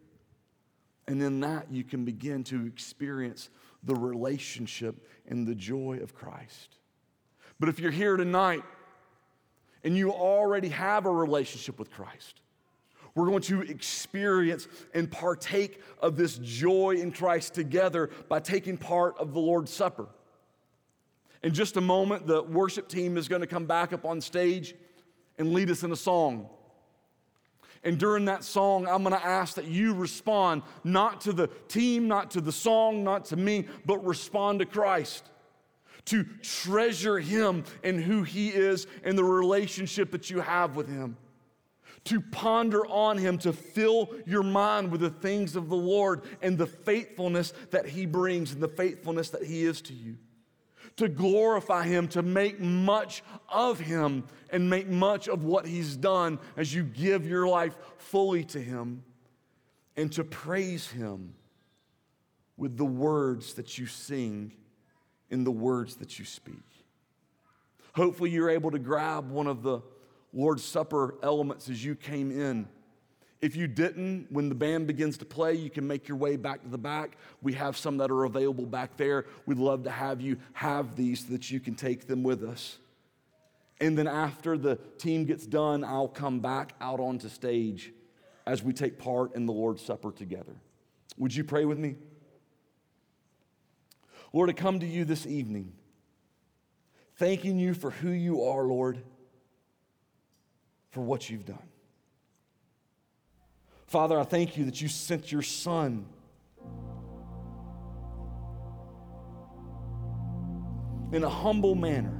And 1.08 1.22
in 1.22 1.40
that, 1.42 1.72
you 1.72 1.84
can 1.84 2.06
begin 2.06 2.44
to 2.46 2.66
experience 2.66 3.50
the 3.84 3.96
relationship 3.96 5.08
and 5.28 5.48
the 5.48 5.56
joy 5.56 6.00
of 6.02 6.16
Christ. 6.16 6.78
But 7.60 7.70
if 7.70 7.80
you're 7.80 7.92
here 7.92 8.18
tonight 8.18 8.64
and 9.84 9.96
you 9.96 10.12
already 10.12 10.70
have 10.70 11.06
a 11.06 11.12
relationship 11.12 11.80
with 11.80 11.92
Christ, 11.92 12.42
we're 13.14 13.28
going 13.28 13.44
to 13.44 13.62
experience 13.62 14.68
and 14.94 15.10
partake 15.10 15.82
of 16.00 16.18
this 16.18 16.38
joy 16.38 16.98
in 17.00 17.12
Christ 17.12 17.54
together 17.54 18.10
by 18.28 18.42
taking 18.42 18.78
part 18.78 19.18
of 19.18 19.34
the 19.34 19.40
Lord's 19.40 19.72
Supper. 19.72 20.08
In 21.46 21.54
just 21.54 21.78
a 21.78 21.82
moment, 21.82 22.26
the 22.26 22.42
worship 22.42 22.88
team 22.88 23.18
is 23.18 23.28
going 23.28 23.42
to 23.42 23.48
come 23.48 23.68
back 23.68 23.94
up 23.94 24.04
on 24.04 24.20
stage 24.20 24.74
and 25.38 25.54
lead 25.54 25.70
us 25.70 25.84
in 25.84 25.92
a 25.92 25.96
song. 25.96 26.50
And 27.84 28.00
during 28.00 28.26
that 28.26 28.44
song, 28.44 28.88
I'm 28.88 29.04
going 29.04 29.16
to 29.16 29.24
ask 29.24 29.54
that 29.58 29.68
you 29.68 29.94
respond 29.94 30.64
not 30.84 31.22
to 31.22 31.34
the 31.34 31.46
team, 31.68 32.08
not 32.08 32.32
to 32.32 32.42
the 32.42 32.52
song, 32.52 33.04
not 33.04 33.26
to 33.26 33.36
me, 33.36 33.68
but 33.86 34.04
respond 34.04 34.58
to 34.58 34.66
Christ. 34.66 35.30
To 36.06 36.24
treasure 36.42 37.20
Him 37.20 37.64
and 37.84 38.02
who 38.02 38.24
He 38.24 38.50
is 38.50 38.88
and 39.04 39.16
the 39.16 39.24
relationship 39.24 40.10
that 40.14 40.32
you 40.32 40.40
have 40.40 40.76
with 40.76 40.90
Him. 40.90 41.16
To 42.06 42.22
ponder 42.22 42.88
on 42.88 43.20
Him, 43.20 43.38
to 43.40 43.54
fill 43.54 44.10
your 44.26 44.42
mind 44.42 44.92
with 44.92 45.02
the 45.02 45.12
things 45.12 45.56
of 45.56 45.70
the 45.70 45.76
Lord 45.76 46.24
and 46.42 46.58
the 46.58 46.66
faithfulness 46.66 47.54
that 47.70 47.86
He 47.86 48.08
brings 48.08 48.52
and 48.52 48.64
the 48.64 48.68
faithfulness 48.68 49.30
that 49.30 49.44
He 49.44 49.64
is 49.64 49.80
to 49.82 49.94
you 49.94 50.18
to 50.98 51.10
glorify 51.10 51.84
Him, 51.84 52.08
to 52.10 52.22
make 52.22 52.60
much 52.60 53.24
of 53.50 53.80
Him, 53.80 54.24
and 54.50 54.70
make 54.70 54.88
much 54.88 55.28
of 55.28 55.44
what 55.44 55.66
He's 55.66 55.96
done 55.96 56.40
as 56.56 56.74
you 56.74 56.84
give 56.84 57.28
your 57.28 57.48
life 57.48 57.76
fully 57.98 58.44
to 58.46 58.60
Him, 58.60 59.04
and 59.98 60.12
to 60.14 60.24
praise 60.24 60.88
Him 60.88 61.34
with 62.58 62.78
the 62.78 62.86
words 62.86 63.56
that 63.56 63.78
you 63.78 63.86
sing 63.86 64.54
in 65.30 65.44
the 65.44 65.52
words 65.52 65.98
that 65.98 66.18
you 66.18 66.26
speak. 66.26 66.64
Hopefully, 67.94 68.30
you're 68.30 68.50
able 68.50 68.72
to 68.72 68.80
grab 68.80 69.30
one 69.30 69.48
of 69.48 69.64
the 69.64 69.82
Lord's 70.34 70.64
Supper 70.64 71.16
elements 71.24 71.70
as 71.70 71.84
you 71.84 71.96
came 71.96 72.32
in 72.32 72.68
if 73.46 73.56
you 73.56 73.68
didn't, 73.68 74.32
when 74.32 74.50
the 74.50 74.56
band 74.56 74.88
begins 74.88 75.18
to 75.18 75.26
play, 75.26 75.54
you 75.54 75.70
can 75.70 75.86
make 75.86 76.08
your 76.08 76.18
way 76.18 76.36
back 76.36 76.64
to 76.64 76.68
the 76.68 76.80
back. 76.80 77.16
We 77.44 77.54
have 77.54 77.78
some 77.78 77.98
that 77.98 78.10
are 78.10 78.24
available 78.24 78.66
back 78.66 78.98
there. 78.98 79.28
We'd 79.46 79.60
love 79.60 79.84
to 79.84 79.92
have 79.92 80.20
you 80.20 80.38
have 80.54 80.96
these 80.96 81.28
so 81.28 81.34
that 81.34 81.52
you 81.52 81.60
can 81.60 81.76
take 81.76 82.08
them 82.08 82.24
with 82.24 82.44
us. 82.44 82.80
And 83.80 83.96
then 83.96 84.08
after 84.08 84.58
the 84.58 84.78
team 84.98 85.26
gets 85.26 85.46
done, 85.46 85.84
I'll 85.84 86.08
come 86.08 86.40
back 86.40 86.74
out 86.82 87.00
onto 87.00 87.30
stage 87.30 87.94
as 88.48 88.64
we 88.64 88.74
take 88.74 88.98
part 88.98 89.36
in 89.36 89.46
the 89.46 89.54
Lord's 89.54 89.84
Supper 89.84 90.12
together. 90.12 90.56
Would 91.20 91.36
you 91.36 91.44
pray 91.44 91.66
with 91.66 91.78
me? 91.78 91.98
Lord, 94.34 94.50
I 94.50 94.54
come 94.54 94.80
to 94.80 94.88
you 94.88 95.06
this 95.06 95.28
evening, 95.28 95.72
thanking 97.18 97.60
you 97.60 97.76
for 97.76 97.92
who 97.92 98.10
you 98.10 98.44
are, 98.44 98.64
Lord, 98.64 99.04
for 100.90 101.02
what 101.02 101.30
you've 101.30 101.46
done. 101.46 101.68
Father, 103.96 104.20
I 104.20 104.24
thank 104.26 104.58
you 104.58 104.66
that 104.66 104.82
you 104.82 104.90
sent 104.90 105.32
your 105.32 105.42
son. 105.42 106.06
In 111.14 111.24
a 111.24 111.30
humble 111.30 111.76
manner, 111.76 112.14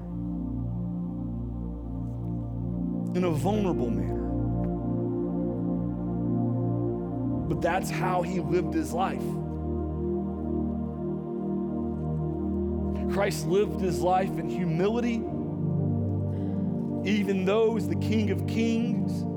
in 3.14 3.26
a 3.26 3.30
vulnerable 3.30 3.90
manner. 3.90 4.24
But 7.50 7.60
that's 7.60 7.90
how 7.90 8.22
he 8.22 8.40
lived 8.40 8.74
his 8.74 8.94
life. 8.94 9.20
Christ 13.14 13.48
lived 13.48 13.82
his 13.82 14.00
life 14.00 14.40
in 14.40 14.50
humility, 14.50 15.16
even 17.04 17.44
though 17.44 17.76
he's 17.76 17.90
the 17.90 17.98
King 17.98 18.32
of 18.32 18.48
Kings 18.48 19.35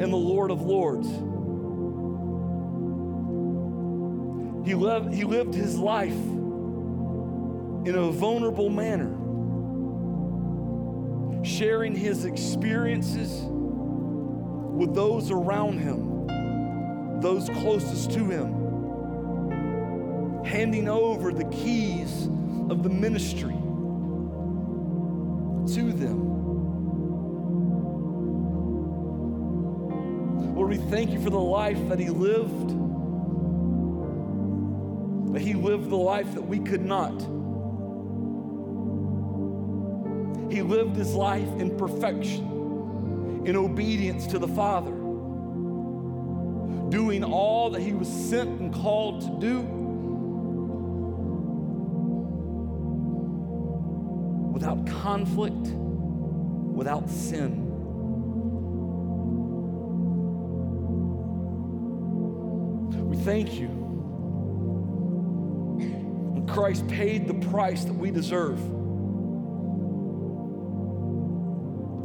and 0.00 0.12
the 0.12 0.16
Lord 0.16 0.50
of 0.50 0.62
Lords. 0.62 1.08
He 4.66 4.72
he 5.16 5.24
lived 5.24 5.54
his 5.54 5.78
life 5.78 6.12
in 7.86 7.94
a 7.94 8.10
vulnerable 8.10 8.68
manner, 8.68 9.14
sharing 11.44 11.94
his 11.94 12.24
experiences 12.24 13.44
with 13.44 14.92
those 14.94 15.30
around 15.30 15.78
him, 15.78 16.26
those 17.20 17.48
closest 17.48 18.10
to 18.10 18.24
him, 18.24 18.52
handing 20.44 20.88
over 20.88 21.32
the 21.32 21.44
keys 21.44 22.26
of 22.68 22.82
the 22.82 22.90
ministry 22.90 23.56
to 25.74 25.92
them. 25.92 26.25
We 30.76 30.90
thank 30.90 31.10
you 31.10 31.20
for 31.22 31.30
the 31.30 31.38
life 31.38 31.88
that 31.88 31.98
he 31.98 32.10
lived, 32.10 32.68
that 35.32 35.40
he 35.40 35.54
lived 35.54 35.88
the 35.88 35.96
life 35.96 36.34
that 36.34 36.42
we 36.42 36.58
could 36.58 36.84
not. 36.84 37.18
He 40.52 40.60
lived 40.60 40.96
his 40.96 41.14
life 41.14 41.48
in 41.60 41.76
perfection, 41.78 43.42
in 43.46 43.56
obedience 43.56 44.26
to 44.26 44.38
the 44.38 44.48
Father, 44.48 44.90
doing 46.90 47.24
all 47.24 47.70
that 47.70 47.80
he 47.80 47.94
was 47.94 48.08
sent 48.08 48.60
and 48.60 48.74
called 48.74 49.22
to 49.22 49.40
do. 49.40 49.60
Without 54.52 54.86
conflict, 54.86 55.68
without 56.76 57.08
sin. 57.08 57.65
Thank 63.26 63.54
you. 63.54 63.66
And 66.36 66.48
Christ 66.48 66.86
paid 66.86 67.26
the 67.26 67.34
price 67.48 67.84
that 67.84 67.92
we 67.92 68.12
deserve. 68.12 68.60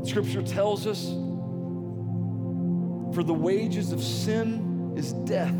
Scripture 0.03 0.41
tells 0.41 0.87
us 0.87 1.09
for 3.13 3.21
the 3.21 3.35
wages 3.35 3.91
of 3.91 4.01
sin 4.03 4.93
is 4.97 5.13
death. 5.13 5.53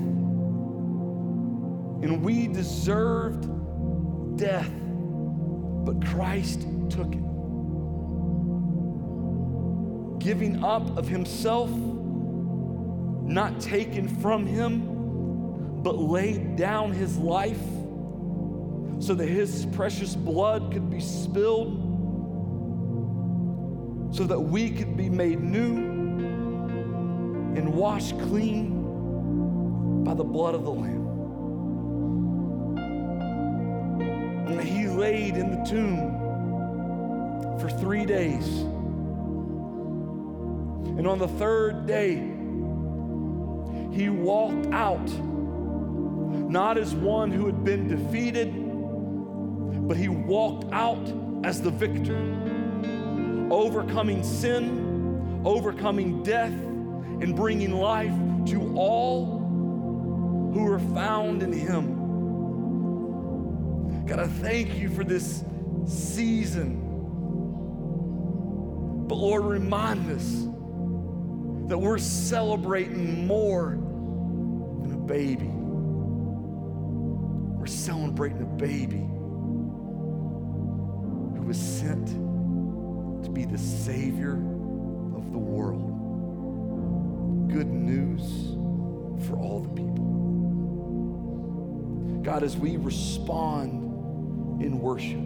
And 2.01 2.23
we 2.23 2.47
deserved 2.47 3.47
death, 4.39 4.71
but 5.85 6.03
Christ 6.03 6.61
took 6.89 7.13
it. 7.13 7.21
Giving 10.17 10.63
up 10.63 10.97
of 10.97 11.07
himself, 11.07 11.69
not 11.69 13.61
taken 13.61 14.07
from 14.07 14.47
him, 14.47 14.90
but 15.83 15.97
laid 15.97 16.55
down 16.55 16.91
his 16.91 17.17
life 17.17 17.61
so 18.99 19.15
that 19.15 19.27
his 19.27 19.65
precious 19.67 20.15
blood 20.15 20.71
could 20.71 20.89
be 20.89 20.99
spilled 20.99 21.87
so 24.11 24.25
that 24.25 24.39
we 24.39 24.69
could 24.69 24.95
be 24.97 25.09
made 25.09 25.41
new 25.41 25.77
and 27.55 27.73
washed 27.73 28.17
clean 28.19 30.03
by 30.03 30.13
the 30.13 30.23
blood 30.23 30.53
of 30.53 30.63
the 30.63 30.71
Lamb. 30.71 31.07
And 34.47 34.61
he 34.61 34.87
laid 34.87 35.37
in 35.37 35.51
the 35.51 35.63
tomb 35.63 36.19
for 37.59 37.69
three 37.69 38.05
days. 38.05 38.47
And 40.97 41.07
on 41.07 41.19
the 41.19 41.27
third 41.27 41.87
day, 41.87 42.15
he 43.95 44.09
walked 44.09 44.67
out, 44.67 45.09
not 46.51 46.77
as 46.77 46.93
one 46.93 47.31
who 47.31 47.45
had 47.45 47.63
been 47.63 47.87
defeated, 47.87 48.53
but 49.87 49.97
he 49.97 50.09
walked 50.09 50.71
out 50.73 51.11
as 51.43 51.61
the 51.61 51.71
victor 51.71 52.17
overcoming 53.51 54.23
sin, 54.23 55.41
overcoming 55.45 56.23
death, 56.23 56.51
and 56.51 57.35
bringing 57.35 57.73
life 57.73 58.13
to 58.45 58.73
all 58.75 59.39
who 60.53 60.67
are 60.67 60.79
found 60.79 61.43
in 61.43 61.53
Him. 61.53 61.97
God, 64.05 64.19
I 64.19 64.27
thank 64.27 64.77
you 64.77 64.89
for 64.89 65.03
this 65.03 65.43
season. 65.85 66.87
But 69.07 69.15
Lord, 69.15 69.43
remind 69.43 70.09
us 70.11 70.47
that 71.69 71.77
we're 71.77 71.97
celebrating 71.97 73.27
more 73.27 73.77
than 74.81 74.93
a 74.93 74.97
baby. 74.97 75.51
We're 77.61 77.67
celebrating 77.67 78.41
a 78.41 78.45
baby 78.45 79.05
who 81.37 81.43
was 81.45 81.59
sent 81.59 82.07
to 82.07 83.29
be 83.29 83.45
the 83.45 83.59
Savior 83.59 84.31
of 84.31 85.31
the 85.31 85.37
world. 85.37 85.91
Good 87.53 87.67
news 87.67 88.55
for 89.27 89.37
all 89.37 89.59
the 89.59 89.69
people. 89.69 90.05
God, 92.23 92.41
as 92.41 92.57
we 92.57 92.77
respond 92.77 94.63
in 94.63 94.79
worship, 94.79 95.21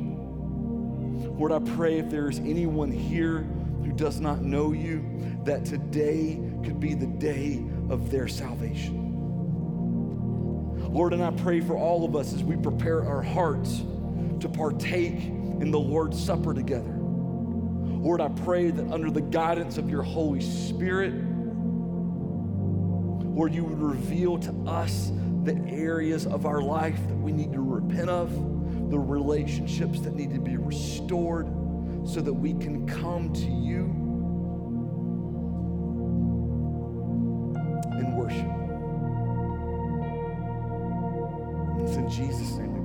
Lord, 1.39 1.53
I 1.53 1.59
pray 1.59 1.99
if 1.99 2.09
there's 2.09 2.39
anyone 2.39 2.91
here 2.91 3.47
who 3.81 3.93
does 3.93 4.19
not 4.19 4.41
know 4.41 4.73
you, 4.73 5.05
that 5.45 5.63
today 5.63 6.41
could 6.65 6.81
be 6.81 6.95
the 6.95 7.07
day 7.07 7.63
of 7.89 8.11
their 8.11 8.27
salvation. 8.27 9.04
Lord, 10.95 11.12
and 11.12 11.21
I 11.21 11.31
pray 11.31 11.60
for 11.60 11.75
all 11.75 12.05
of 12.05 12.15
us 12.15 12.34
as 12.34 12.41
we 12.41 12.55
prepare 12.55 13.03
our 13.03 13.21
hearts 13.21 13.84
to 14.39 14.47
partake 14.47 15.25
in 15.25 15.69
the 15.69 15.77
Lord's 15.77 16.17
Supper 16.17 16.53
together. 16.53 16.93
Lord, 16.95 18.21
I 18.21 18.29
pray 18.29 18.71
that 18.71 18.93
under 18.93 19.12
the 19.12 19.19
guidance 19.19 19.77
of 19.77 19.89
your 19.89 20.03
Holy 20.03 20.39
Spirit, 20.39 21.13
Lord, 23.25 23.53
you 23.53 23.65
would 23.65 23.81
reveal 23.81 24.38
to 24.38 24.53
us 24.65 25.12
the 25.43 25.62
areas 25.67 26.25
of 26.27 26.45
our 26.45 26.62
life 26.62 26.95
that 27.10 27.17
we 27.17 27.34
need 27.34 27.51
to 27.51 27.60
repent 27.60 28.10
of, 28.10 28.31
the 28.89 28.97
relationships 28.97 29.99
that 29.99 30.15
need 30.15 30.34
to 30.34 30.39
be 30.39 30.55
restored, 30.55 31.47
so 32.08 32.21
that 32.21 32.34
we 32.34 32.53
can 32.53 32.88
come 32.88 33.34
to 33.34 33.51
you 33.51 33.93
in 42.05 42.11
Jesus' 42.11 42.57
name 42.59 42.84